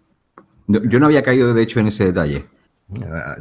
[0.67, 2.45] Yo no había caído, de hecho, en ese detalle.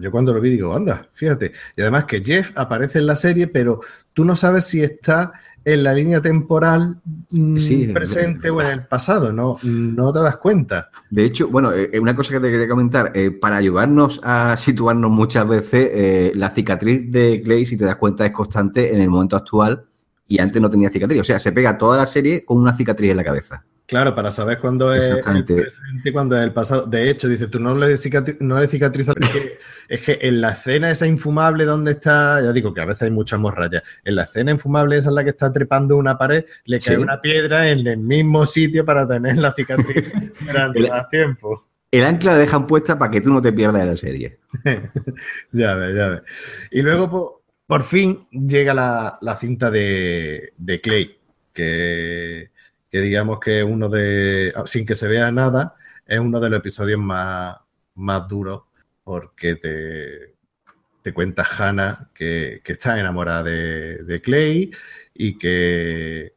[0.01, 1.53] Yo cuando lo vi digo, anda, fíjate.
[1.76, 3.80] Y además que Jeff aparece en la serie, pero
[4.12, 5.32] tú no sabes si está
[5.64, 10.90] en la línea temporal mm, presente o en el pasado, no, no te das cuenta.
[11.11, 15.11] De hecho, bueno, eh, una cosa que te quería comentar, eh, para ayudarnos a situarnos
[15.11, 19.09] muchas veces, eh, la cicatriz de Clay, si te das cuenta, es constante en el
[19.09, 19.84] momento actual
[20.28, 21.20] y antes no tenía cicatriz.
[21.20, 23.64] O sea, se pega toda la serie con una cicatriz en la cabeza.
[23.87, 26.87] Claro, para saber cuándo es el presente y cuándo es el pasado.
[26.87, 29.14] De hecho, dice, tú no le, cicatriz, no le cicatrizas
[29.89, 33.11] es que en la escena esa infumable donde está, ya digo que a veces hay
[33.11, 36.80] muchas morrayas, en la escena infumable esa en la que está trepando una pared, le
[36.80, 40.11] cae una piedra en el mismo sitio para tener la cicatriz
[40.41, 41.66] durante más tiempo.
[41.91, 44.39] El ancla la dejan puesta para que tú no te pierdas de la serie.
[45.53, 46.22] ya ves, ya ves.
[46.70, 51.18] Y luego, por, fin, llega la, cinta de, de Clay,
[51.53, 52.51] que
[52.95, 55.74] que digamos que uno de, sin que se vea nada,
[56.07, 57.57] es uno de los episodios más,
[57.97, 58.62] más duros
[59.03, 60.36] porque te,
[61.03, 64.70] te cuenta Hannah que, está enamorada de, Clay
[65.12, 66.34] y que,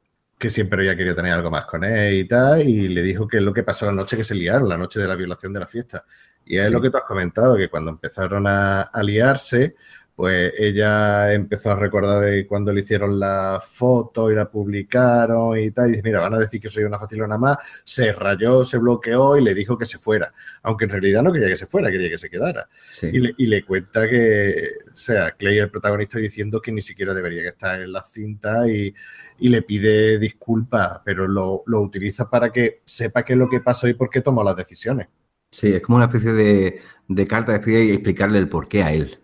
[0.50, 3.44] siempre había querido tener algo más con él y tal, y le dijo que es
[3.44, 5.68] lo que pasó la noche que se liaron, la noche de la violación de la
[5.68, 6.06] fiesta.
[6.44, 9.76] Y es lo que tú has comentado, que cuando empezaron a, a liarse,
[10.18, 15.70] pues ella empezó a recordar de cuando le hicieron la foto y la publicaron y
[15.70, 18.80] tal, y dice, mira, van a decir que soy una facilona más, se rayó, se
[18.80, 21.92] bloqueó y le dijo que se fuera, aunque en realidad no quería que se fuera,
[21.92, 22.68] quería que se quedara.
[23.04, 27.50] Y, le, cuenta que, o sea, Clay, el protagonista, diciendo que ni siquiera debería que
[27.50, 28.96] estar en la cinta y,
[29.38, 33.94] le pide disculpas, pero lo, utiliza para que sepa qué es lo que pasó y
[33.94, 35.10] por qué tomó las decisiones.
[35.52, 38.94] Sí, es como una especie de, de carta de despedida y explicarle el porqué a
[38.94, 39.20] él.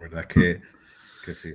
[0.00, 0.26] ¿Verdad?
[0.26, 0.62] Que,
[1.24, 1.52] que sí.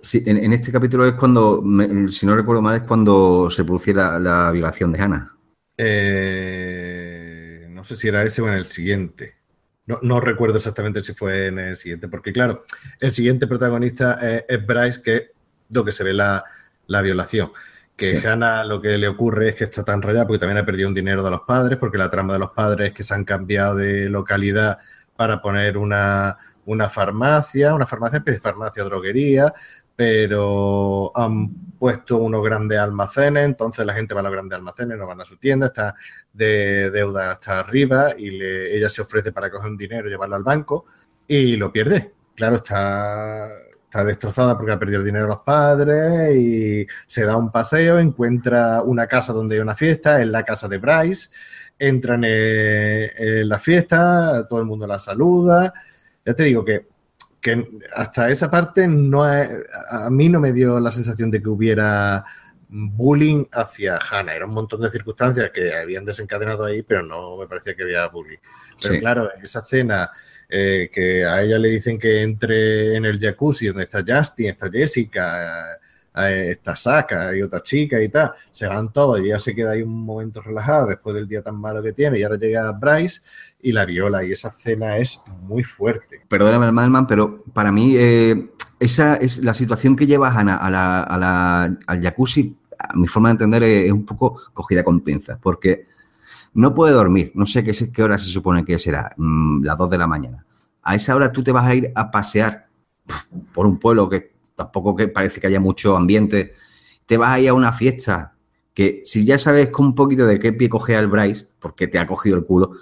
[0.00, 1.62] Sí, en, este capítulo es cuando,
[2.10, 5.32] si no recuerdo mal, es cuando se produciera la, violación de Hannah.
[5.76, 9.34] Eh, no sé si era ese o en el siguiente.
[10.02, 12.64] No, recuerdo exactamente si fue en el siguiente, porque claro,
[13.00, 15.22] el siguiente protagonista es, Bryce, que es
[15.70, 16.44] lo que se ve la,
[16.86, 17.50] violación.
[17.96, 20.88] Que Hannah lo que le ocurre es que está tan rayada porque también ha perdido
[20.88, 23.24] un dinero de los padres, porque la trama de los padres es que se han
[23.24, 24.78] cambiado de localidad
[25.16, 26.36] para poner una,
[26.68, 29.52] una farmacia, una farmacia, de farmacia, droguería,
[29.96, 31.48] pero han
[31.78, 35.24] puesto unos grandes almacenes, entonces la gente va a los grandes almacenes, no van a
[35.24, 35.94] su tienda, está
[36.32, 40.42] de deuda hasta arriba y ella se ofrece para coger un dinero y llevarlo al
[40.42, 40.84] banco
[41.26, 42.12] y lo pierde.
[42.36, 43.48] Claro, está,
[43.84, 47.98] está destrozada porque ha perdido el dinero a los padres y se da un paseo,
[47.98, 51.30] encuentra una casa donde hay una fiesta, es la casa de Bryce,
[51.78, 55.72] entran en la fiesta, todo el mundo la saluda
[56.28, 56.86] ya te digo que,
[57.94, 62.22] hasta esa parte no a mí no me dio la sensación de que hubiera
[62.68, 64.34] bullying hacia Hannah.
[64.34, 68.06] Era un montón de circunstancias que habían desencadenado ahí, pero no me parecía que había
[68.08, 68.36] bullying.
[68.82, 70.10] Pero claro, esa escena
[70.46, 74.70] eh, que a ella le dicen que entre en el jacuzzi donde está Justin, está
[74.70, 75.78] Jessica,
[76.16, 79.72] eh, está Saka y otra chica y tal, se van todos y ella se queda
[79.72, 83.20] ahí un momento relajada después del día tan malo que tiene y ahora llega Bryce
[83.60, 86.22] y la viola y esa escena es muy fuerte.
[86.28, 88.50] Perdóname, Madman, pero para mí eh,
[88.80, 93.32] esa es la situación que lleva Hannah a la, al jacuzzi, a mi forma de
[93.32, 95.86] entender es, un poco cogida con pinzas, porque
[96.54, 99.90] no puede dormir, no sé qué, qué hora se supone que será, mm, las 2
[99.90, 100.44] de la mañana.
[100.82, 102.68] A esa hora tú te vas a ir a pasear
[103.52, 106.52] por un pueblo que tampoco que parece que haya mucho ambiente,
[107.06, 108.34] te vas a ir a una fiesta
[108.74, 111.98] que si ya sabes con un poquito de qué pie coge al Bryce, porque te
[111.98, 112.72] ha cogido el culo,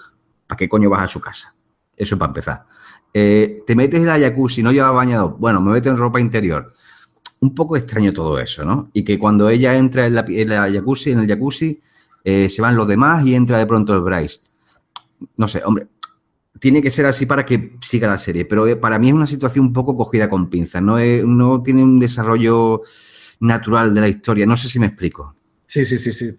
[0.47, 1.55] ¿para qué coño vas a su casa?
[1.95, 2.67] Eso es para empezar.
[3.13, 6.73] Eh, te metes en la jacuzzi, no llevas bañado, bueno, me meto en ropa interior.
[7.41, 8.91] Un poco extraño todo eso, ¿no?
[8.95, 10.25] Y que cuando ella entra en la,
[10.73, 11.81] jacuzzi, en el jacuzzi,
[12.25, 14.41] eh, se van los demás y entra de pronto el Bryce.
[15.37, 15.89] No sé, hombre,
[16.59, 19.27] tiene que ser así para que siga la serie, pero eh, para mí es una
[19.27, 22.83] situación un poco cogida con pinzas, no, no tiene un desarrollo
[23.41, 25.35] natural de la historia, no sé si me explico.
[25.67, 26.37] Sí, sí, sí, sí,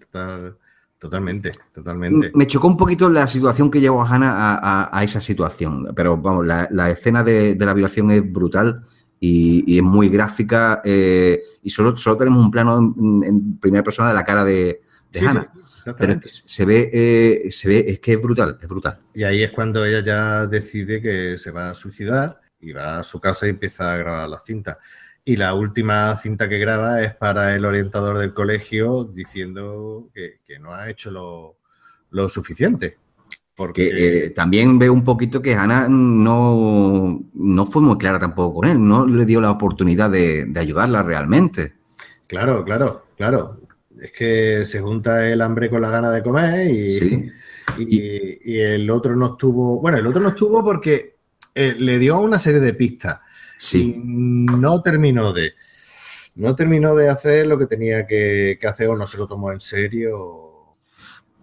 [0.97, 2.32] totalmente, totalmente.
[2.34, 6.45] Me chocó un poquito la situación que llevó a Hannah a, esa situación, pero vamos,
[6.45, 8.84] la, escena de, la violación es brutal
[9.20, 14.15] y, es muy gráfica eh, y solo, solo tenemos un plano en, primera persona de
[14.15, 14.82] la cara de,
[15.20, 15.51] Hannah.
[15.96, 18.98] Pero se ve, eh, se ve, es que es brutal, es brutal.
[19.14, 23.04] Y ahí es cuando ella ya decide que se va a suicidar y va a
[23.04, 24.80] su casa y empieza a grabar la cinta.
[25.24, 30.74] Y la última cinta que graba es para el orientador del colegio diciendo que, no
[30.74, 32.98] ha hecho lo, suficiente.
[33.56, 33.90] Porque
[34.26, 38.88] eh, también veo un poquito que Ana no, no, fue muy clara tampoco con él,
[38.88, 41.74] no le dio la oportunidad de, de ayudarla realmente.
[42.28, 43.66] Claro, claro, claro
[44.08, 47.32] es que se junta el hambre con la gana de comer y,
[47.78, 49.80] y, el otro no estuvo.
[49.80, 51.18] Bueno, el otro no estuvo porque
[51.53, 53.20] eh, le dio una serie de pistas.
[53.58, 53.99] Sí.
[54.05, 55.53] no terminó de,
[56.36, 59.60] no terminó de hacer lo que tenía que, hacer o no se lo tomó en
[59.60, 60.76] serio.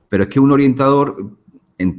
[0.09, 1.17] Pero es que un orientador,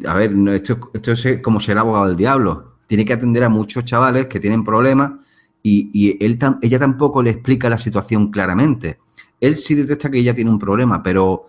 [0.07, 2.77] a ver, esto, esto es como ser abogado del diablo.
[2.87, 5.11] Tiene que atender a muchos chavales que tienen problemas
[5.67, 8.99] y, él, ella tampoco le explica la situación claramente.
[9.39, 11.47] Él sí detecta que ella tiene un problema, pero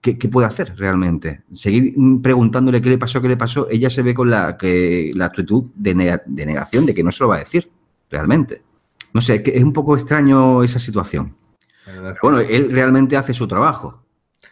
[0.00, 1.42] ¿qué, puede hacer realmente?
[1.52, 3.68] Seguir preguntándole qué le pasó, qué le pasó.
[3.70, 7.28] Ella se ve con la, que, la actitud de, negación, de que no se lo
[7.28, 7.70] va a decir
[8.10, 8.62] realmente.
[9.12, 11.36] No sé, es un poco extraño esa situación.
[12.22, 14.02] bueno, él realmente hace su trabajo.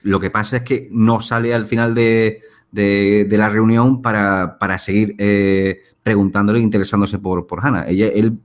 [0.02, 2.40] Lo que pasa es que no sale al final de,
[2.72, 7.88] la reunión para, seguir eh, preguntándole e interesándose por, por Hannah.
[7.88, 8.38] Ella, él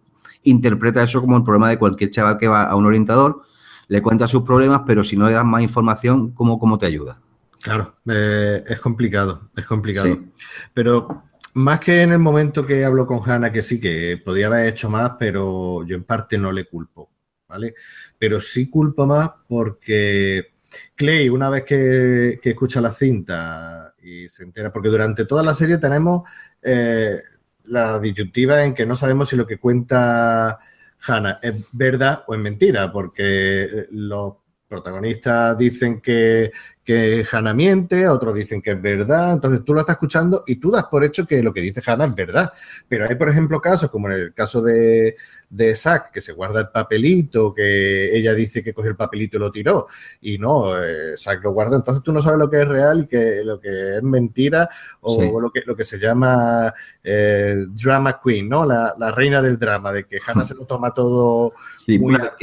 [0.44, 3.44] interpreta eso como el problema de cualquier chaval que va a un orientador,
[3.88, 7.20] le cuenta sus problemas, pero si no le das más información, ¿cómo, cómo te ayuda?
[7.62, 10.20] Claro, eh, es complicado, es complicado.
[10.74, 11.24] Pero
[11.56, 14.90] más que en el momento que hablo con Hanna, que sí, que podía haber hecho
[14.90, 17.10] más, pero yo en parte no le culpo,
[17.48, 17.74] ¿vale?
[18.18, 20.54] Pero sí culpo más porque
[20.96, 25.78] Clay, una vez que, escucha la cinta y se entera, porque durante toda la serie
[25.78, 26.30] tenemos
[26.62, 27.22] eh,
[27.66, 30.60] la disyuntiva en que no sabemos si lo que cuenta
[31.06, 34.36] Hannah es verdad o es mentira, porque eh, los
[34.68, 36.52] protagonistas dicen que,
[36.88, 40.72] que Hannah miente, otros dicen que es verdad, entonces tú lo estás escuchando y tú
[40.72, 42.54] das por hecho que lo que dice Hannah es verdad.
[42.88, 45.18] Pero hay, por ejemplo, casos como en el caso de,
[45.50, 49.40] de Zack, que se guarda el papelito, que ella dice que cogió el papelito y
[49.42, 49.88] lo tiró,
[50.22, 53.08] y no, eh, Zack lo guarda, entonces tú no sabes lo que es real y
[53.08, 54.70] que lo que es mentira
[55.02, 56.74] o lo, que, lo que se llama
[57.04, 58.64] eh, drama queen, ¿no?
[58.64, 61.52] La, reina del drama, de que Hannah se lo toma todo
[62.00, 62.34] muy, a,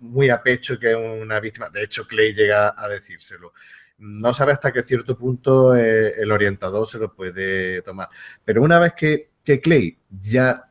[0.00, 1.68] muy, a pecho, que es una víctima.
[1.70, 3.52] De hecho, Clay llega a decírselo
[3.98, 8.08] no sabe hasta qué cierto punto eh, el orientador se lo puede tomar.
[8.44, 9.30] Pero una vez que,
[9.60, 10.68] Clay ya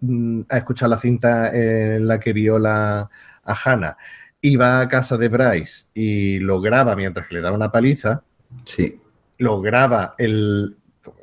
[0.00, 3.08] mm, ha escuchado la cinta en la que viola
[3.42, 3.96] a Hannah
[4.40, 8.22] y va a casa de Bryce y lo graba mientras que le da una paliza,
[8.64, 9.00] sí.
[9.38, 10.76] lo graba el...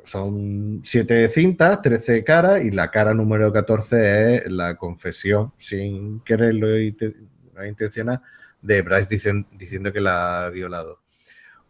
[0.04, 6.78] Son siete cintas, trece caras y la cara número 14 es la confesión, sin quererlo
[6.78, 8.20] intencionar,
[8.60, 11.01] de Bryce diciendo que la ha violado.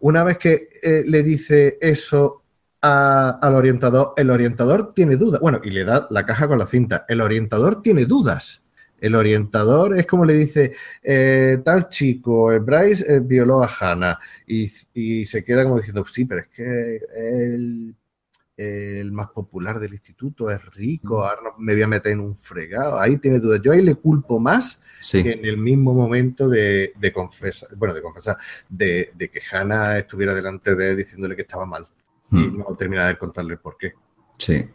[0.03, 2.43] Una vez que eh, le dice eso
[2.81, 5.41] al orientador, el orientador tiene dudas.
[5.41, 7.05] Bueno, y le da la caja con la cinta.
[7.09, 8.63] El orientador tiene dudas.
[9.01, 10.73] El orientador es como le dice,
[11.03, 16.05] eh, tal chico, el Bryce eh, violó a Hannah y, y, se queda como diciendo,
[16.07, 17.95] sí, pero es que él
[18.57, 22.99] el más popular del instituto, es rico, ahora me voy a meter en un fregado,
[22.99, 23.61] ahí tiene dudas.
[23.63, 24.81] Yo ahí le culpo más
[25.11, 28.37] que en el mismo momento de, confesar, bueno, de confesar,
[28.69, 31.87] de, que Hannah estuviera delante de él diciéndole que estaba mal
[32.31, 32.59] y hmm.
[32.59, 33.95] no terminar de contarle por qué.
[34.39, 34.69] Sí.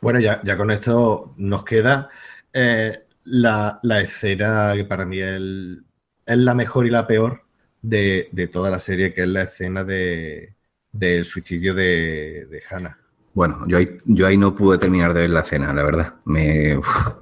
[0.00, 2.10] Bueno, ya, ya con esto nos queda
[2.52, 5.40] eh, la, escena que para mí es,
[6.26, 7.42] la mejor y la peor
[7.82, 10.54] de, toda la serie, que es la escena de,
[10.92, 13.03] del suicidio de, de Hannah.
[13.34, 16.14] Bueno, yo ahí, yo ahí no pude terminar de ver la escena, la verdad.
[16.24, 16.78] Me,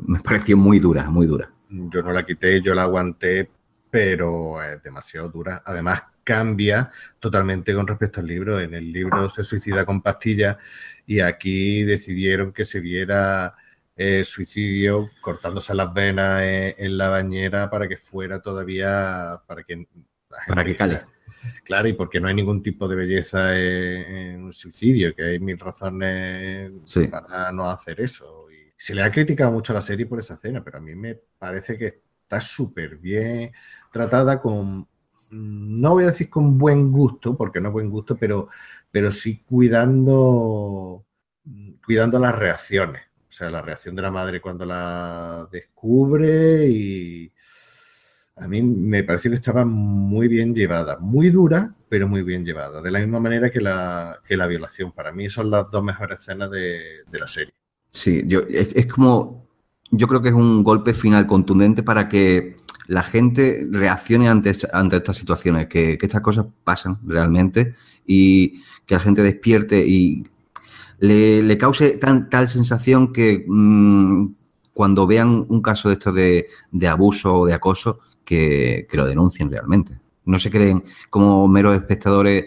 [0.07, 1.51] me pareció muy dura, muy dura.
[1.69, 3.51] Yo no la quité, yo la aguanté,
[3.91, 5.63] pero es demasiado dura.
[5.65, 8.61] Además, cambia totalmente con respecto al libro.
[8.61, 10.59] En el libro se suicida con pastillas
[11.07, 13.55] y aquí decidieron que se viera
[13.97, 19.87] el suicidio cortándose las venas en, la bañera para que fuera todavía, para que...
[20.47, 21.01] para que cale.
[21.65, 25.59] Claro, y porque no hay ningún tipo de belleza en, un suicidio, que hay mil
[25.59, 26.71] razones
[27.11, 28.51] para no hacer eso.
[28.51, 30.95] Y se le ha criticado mucho a la serie por esa escena, pero a mí
[30.95, 33.53] me parece que está súper bien
[33.91, 34.87] tratada con,
[35.31, 38.49] no voy a decir con buen gusto, porque no buen gusto, pero,
[38.91, 41.05] pero sí cuidando,
[41.85, 43.03] cuidando las reacciones.
[43.29, 47.32] O sea, la reacción de la madre cuando la descubre y,
[48.37, 52.81] a mí me pareció que estaba muy bien llevada, muy dura, pero muy bien llevada,
[52.81, 54.93] de la misma manera que la, que la violación.
[54.93, 57.53] Para mí son las dos mejores escenas de, la serie.
[57.91, 59.47] Sí, yo, es, como,
[59.91, 62.57] yo creo que es un golpe final contundente para que
[62.87, 67.75] la gente reaccione ante, ante estas situaciones, que, estas cosas pasan realmente
[68.07, 70.25] y que la gente despierte y
[70.99, 74.29] le, cause tan, tal sensación que mm,
[74.73, 79.51] cuando vean un caso de esto de, de abuso o de acoso, que, lo denuncien
[79.51, 79.99] realmente.
[80.25, 82.47] No se queden como meros espectadores,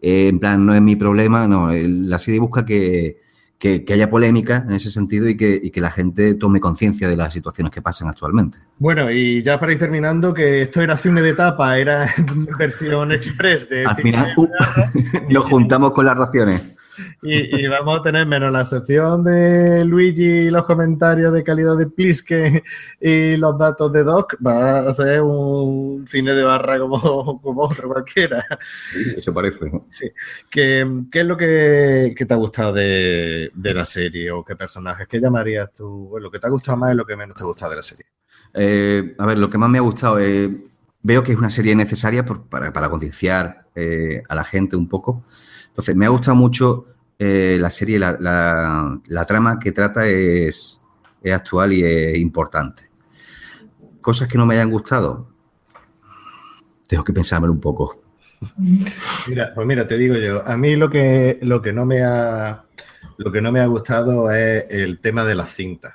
[0.00, 3.16] eh, en plan, no es mi problema, no, la serie busca que,
[3.90, 7.82] haya polémica en ese sentido y que, la gente tome conciencia de las situaciones que
[7.82, 8.58] pasan actualmente.
[8.78, 12.08] Bueno, y ya para ir terminando, que esto era cine de etapa, era
[12.58, 13.86] versión express de...
[13.86, 14.48] Al final uh,
[15.30, 16.77] nos juntamos con las raciones.
[17.22, 21.86] Y, vamos a tener menos la sección de Luigi y los comentarios de calidad de
[21.86, 22.62] Pliske
[23.00, 24.36] y los datos de Doc.
[24.44, 28.44] Va a ser un cine de barra como, como otro cualquiera.
[28.92, 29.70] Sí, eso parece.
[30.50, 30.80] ¿Qué,
[31.12, 35.06] es lo que, te ha gustado de, la serie o qué personajes?
[35.08, 36.16] ¿Qué llamarías tú?
[36.18, 37.82] lo que te ha gustado más y lo que menos te ha gustado de la
[37.82, 38.06] serie.
[38.54, 40.50] Eh, a ver, lo que más me ha gustado, eh,
[41.02, 45.22] veo que es una serie necesaria para, concienciar eh, a la gente un poco.
[45.78, 46.86] Entonces, me ha gustado mucho
[47.18, 50.80] la serie, la, trama que trata es,
[51.32, 52.90] actual y es importante.
[54.00, 55.28] Cosas que no me hayan gustado,
[56.88, 58.02] tengo que pensármelo un poco.
[59.28, 62.64] Mira, pues mira, te digo yo, a mí lo que, lo que no me ha
[63.16, 65.94] lo que no me ha gustado es el tema de las cintas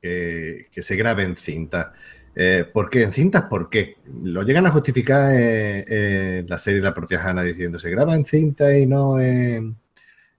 [0.00, 1.92] que, se grabe en cinta.
[2.34, 3.02] Eh, ¿Por qué?
[3.02, 3.96] ¿En cintas por qué?
[4.22, 8.76] Lo llegan a justificar en, la serie La propia Hanna diciendo se graba en cinta
[8.76, 9.76] y no en,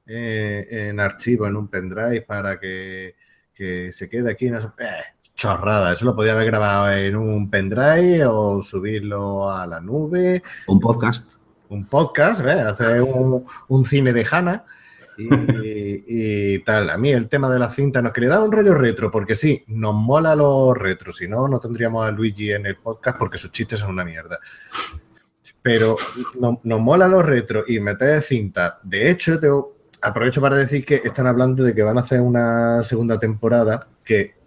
[0.05, 3.15] en archivo, en un pendrive para que,
[3.55, 4.49] se quede aquí.
[4.49, 4.87] No eh,
[5.35, 10.41] chorrada, eso lo podía haber grabado en un pendrive o subirlo a la nube.
[10.67, 11.33] Un podcast.
[11.69, 14.65] Un podcast, hacer un, un cine de Hanna.
[15.17, 16.89] Y, tal.
[16.89, 19.35] A mí el tema de la cinta nos que le da un rollo retro, porque
[19.35, 23.37] sí, nos mola los retros, si no, no tendríamos a Luigi en el podcast porque
[23.37, 24.39] sus chistes son una mierda.
[25.61, 25.95] Pero
[26.39, 28.79] nos mola los retros y meter cinta.
[28.83, 29.47] De hecho, te
[30.01, 34.42] aprovecho para decir que están hablando de que van a hacer una segunda temporada que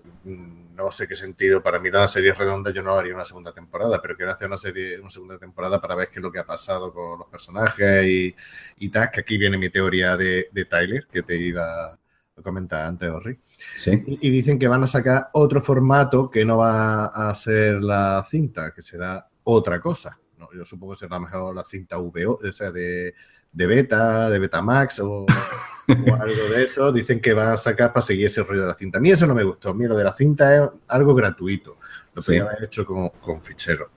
[0.77, 1.63] no sé qué sentido.
[1.63, 4.59] Para mí la serie redonda yo no haría una segunda temporada, pero quiero hacer una
[4.59, 8.05] serie, una segunda temporada para ver qué es lo que ha pasado con los personajes
[8.07, 8.37] y,
[8.79, 13.09] y tal, que aquí viene mi teoría de, Tyler, que te iba a comentar antes,
[13.09, 13.39] Orri.
[13.75, 14.03] Sí.
[14.07, 18.73] Y, dicen que van a sacar otro formato que no va a ser la cinta,
[18.73, 20.19] que será otra cosa.
[20.37, 23.15] No, yo supongo que será mejor la cinta VO, o sea, de,
[23.57, 25.27] de beta, de Betamax o, o
[26.21, 26.93] algo de eso.
[26.93, 28.99] Dicen que van a sacar para seguir ese rollo de la cinta.
[28.99, 29.71] A mí eso no me gustó.
[29.71, 31.79] A mí lo de la cinta es algo gratuito.
[32.15, 33.91] Lo podía haber hecho con, con fichero.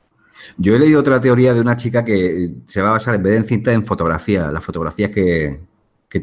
[0.58, 3.34] Yo he leído otra teoría de una chica que se va a basar en vez
[3.34, 5.60] de en cinta en fotografía, las fotografías que,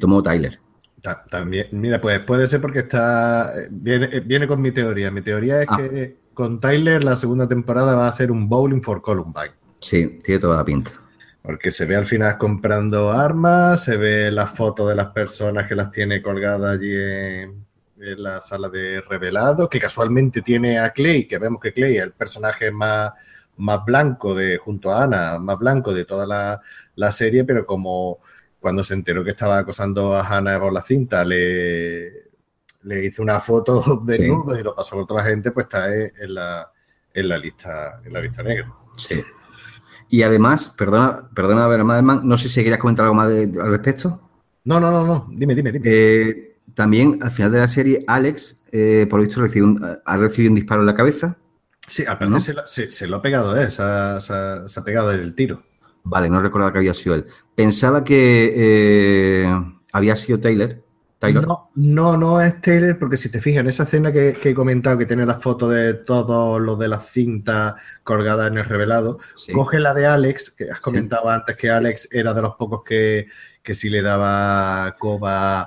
[0.00, 0.58] tomó Tyler.
[1.30, 5.10] También, mira, pues puede ser porque está viene, viene con mi teoría.
[5.10, 5.76] Mi teoría es ah.
[5.76, 9.52] que con Tyler la segunda temporada va a hacer un bowling for Columbine.
[9.78, 10.90] Sí, tiene toda la pinta.
[11.46, 15.76] Porque se ve al final comprando armas, se ve la foto de las personas que
[15.76, 17.64] las tiene colgadas allí en,
[17.98, 22.12] la sala de revelado, que casualmente tiene a Clay, que vemos que Clay es el
[22.12, 23.12] personaje más,
[23.58, 26.26] más blanco de, junto a Ana, más blanco de toda
[26.96, 28.18] la, serie, pero como
[28.58, 32.24] cuando se enteró que estaba acosando a Hannah por la cinta, le,
[32.82, 36.34] le hizo una foto de nudo y lo pasó toda la gente, pues está en
[36.34, 36.72] la,
[37.14, 38.68] en la lista, en la lista negra.
[38.96, 39.22] Sí.
[40.08, 44.20] Y además, perdona, perdona, Madelman, no sé si querías comentar algo más al respecto.
[44.64, 45.88] No, no, no, no, dime, dime, dime.
[45.88, 50.82] Eh, también al final de la serie, Alex, eh, por visto, ha recibido un disparo
[50.82, 51.36] en la cabeza.
[51.88, 53.70] Sí, al parecer se, lo ha pegado, ¿eh?
[53.70, 55.62] Se ha, se pegado el tiro.
[56.02, 57.26] Vale, no recordaba que había sido él.
[57.54, 59.60] Pensaba que eh,
[59.92, 60.82] había sido Taylor,
[61.22, 64.98] no, no, no es Taylor, porque si te fijas en esa escena que, he comentado,
[64.98, 69.18] que tiene las fotos de todos los de las cintas colgadas en el revelado,
[69.52, 73.28] coge la de Alex, que has comentado antes que Alex era de los pocos que,
[73.62, 75.66] que si le daba coba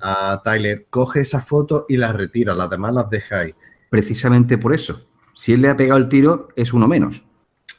[0.00, 3.54] a Tyler, coge esa foto y la retira, las demás las deja ahí.
[3.90, 5.08] Precisamente por eso.
[5.34, 7.24] Si él le ha pegado el tiro, es uno menos.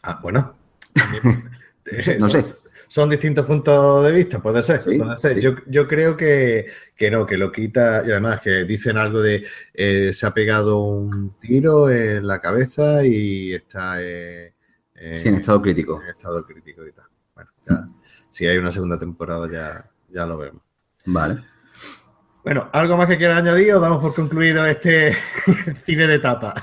[0.03, 0.55] Ah, bueno.
[2.19, 2.43] no sé
[2.95, 4.79] son distintos puntos de vista, puede ser.
[5.67, 6.65] Yo, creo que,
[7.11, 11.37] no, que lo quita y además que dicen algo de eh, se ha pegado un
[11.37, 14.53] tiro en la cabeza y está eh,
[14.95, 16.01] en estado crítico.
[16.01, 17.07] En estado crítico y tal.
[17.35, 17.85] Bueno, ya,
[18.29, 20.61] si hay una segunda temporada ya, ya lo vemos.
[21.03, 21.43] Vale.
[22.45, 25.17] Bueno, ¿algo más que quieras añadir o damos por concluido este
[25.85, 26.53] cine de etapa?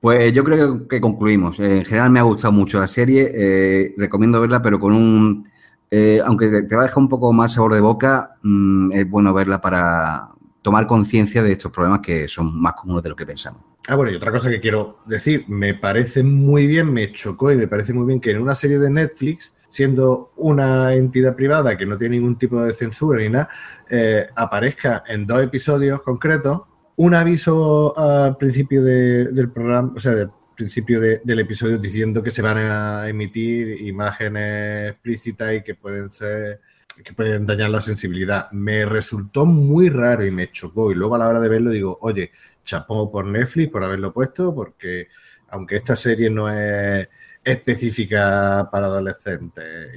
[0.00, 1.58] Pues yo creo que concluimos.
[1.58, 3.32] En general me ha gustado mucho la serie.
[3.34, 5.48] Eh, recomiendo verla, pero con un.
[5.90, 9.32] Eh, aunque te, va a dejar un poco más sabor de boca, mm, es bueno
[9.32, 10.28] verla para
[10.62, 13.62] tomar conciencia de estos problemas que son más comunes de lo que pensamos.
[13.88, 17.56] Ah, bueno, y otra cosa que quiero decir, me parece muy bien, me chocó y
[17.56, 21.86] me parece muy bien que en una serie de Netflix, siendo una entidad privada que
[21.86, 23.48] no tiene ningún tipo de censura ni nada,
[23.88, 26.62] eh, aparezca en dos episodios concretos
[26.98, 32.42] un aviso al principio del programa, o sea, del principio del episodio diciendo que se
[32.42, 36.60] van a emitir imágenes explícitas y que pueden ser
[37.04, 38.50] que pueden dañar la sensibilidad.
[38.50, 40.90] Me resultó muy raro y me chocó.
[40.90, 42.32] Y luego a la hora de verlo digo, oye,
[42.64, 45.06] chapó por Netflix por haberlo puesto, porque
[45.50, 47.08] aunque esta serie no es
[47.44, 49.92] específica para adolescentes,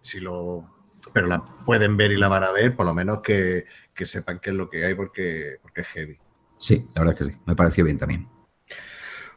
[0.00, 0.64] si lo
[1.12, 3.66] pero la pueden ver y la van a ver, por lo menos que,
[4.04, 6.18] sepan qué es lo que hay porque, porque es heavy.
[6.64, 8.26] Sí, la verdad es que sí, me pareció bien también.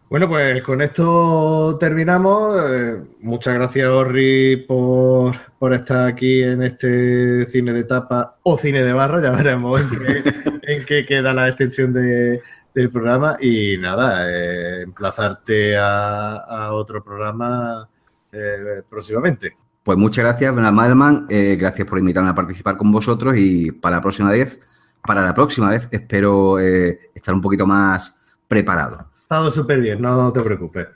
[0.10, 2.56] Bueno, pues con esto terminamos.
[2.72, 5.36] Eh, muchas gracias, Orri, por,
[5.74, 9.22] estar aquí en este cine de tapa o cine de barra.
[9.22, 9.86] Ya veremos
[10.62, 13.36] en qué, queda la extensión del programa.
[13.42, 17.90] Y nada, eh, emplazarte a, otro programa
[18.32, 19.54] eh, próximamente.
[19.84, 21.28] Pues muchas gracias, Bernard Madelman.
[21.28, 24.62] gracias por invitarme a participar con vosotros y para la próxima vez,
[25.08, 30.40] para la próxima vez espero estar un poquito más preparado estado súper bien, no te
[30.40, 30.88] preocupes.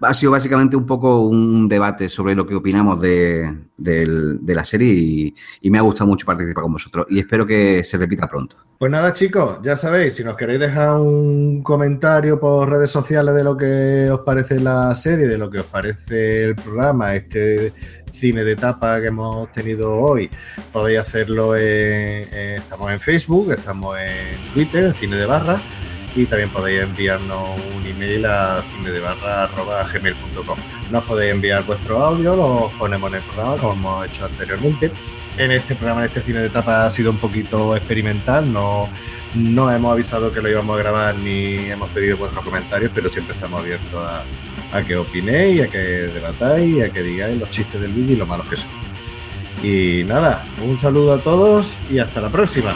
[0.00, 5.70] Ha sido básicamente un poco un debate sobre lo que opinamos de, la serie y,
[5.70, 8.56] me ha gustado mucho participar con vosotros y espero que se repita pronto.
[8.78, 13.44] Pues nada chicos, ya sabéis, si nos queréis dejar un comentario por redes sociales de
[13.44, 17.72] lo que os parece la serie, de lo que os parece el programa, este
[18.10, 20.28] cine de etapa que hemos tenido hoy,
[20.72, 25.60] podéis hacerlo en, estamos en Facebook, estamos en Twitter, en Cine de Barra
[26.14, 30.58] y también podéis enviarnos un email a cinedebarra.gmail.com.
[30.90, 34.92] Nos podéis enviar vuestro audio, lo ponemos en el programa como hemos hecho anteriormente.
[35.36, 38.88] En este programa, en este cine de etapa ha sido un poquito experimental, no,
[39.34, 43.34] no hemos avisado que lo íbamos a grabar ni hemos pedido vuestros comentarios, pero siempre
[43.34, 44.24] estamos abiertos a,
[44.72, 48.26] a que opinéis, a que debatáis, a que digáis los chistes del vídeo y lo
[48.26, 48.70] malos que son.
[49.62, 52.74] Y nada, un saludo a todos y hasta la próxima.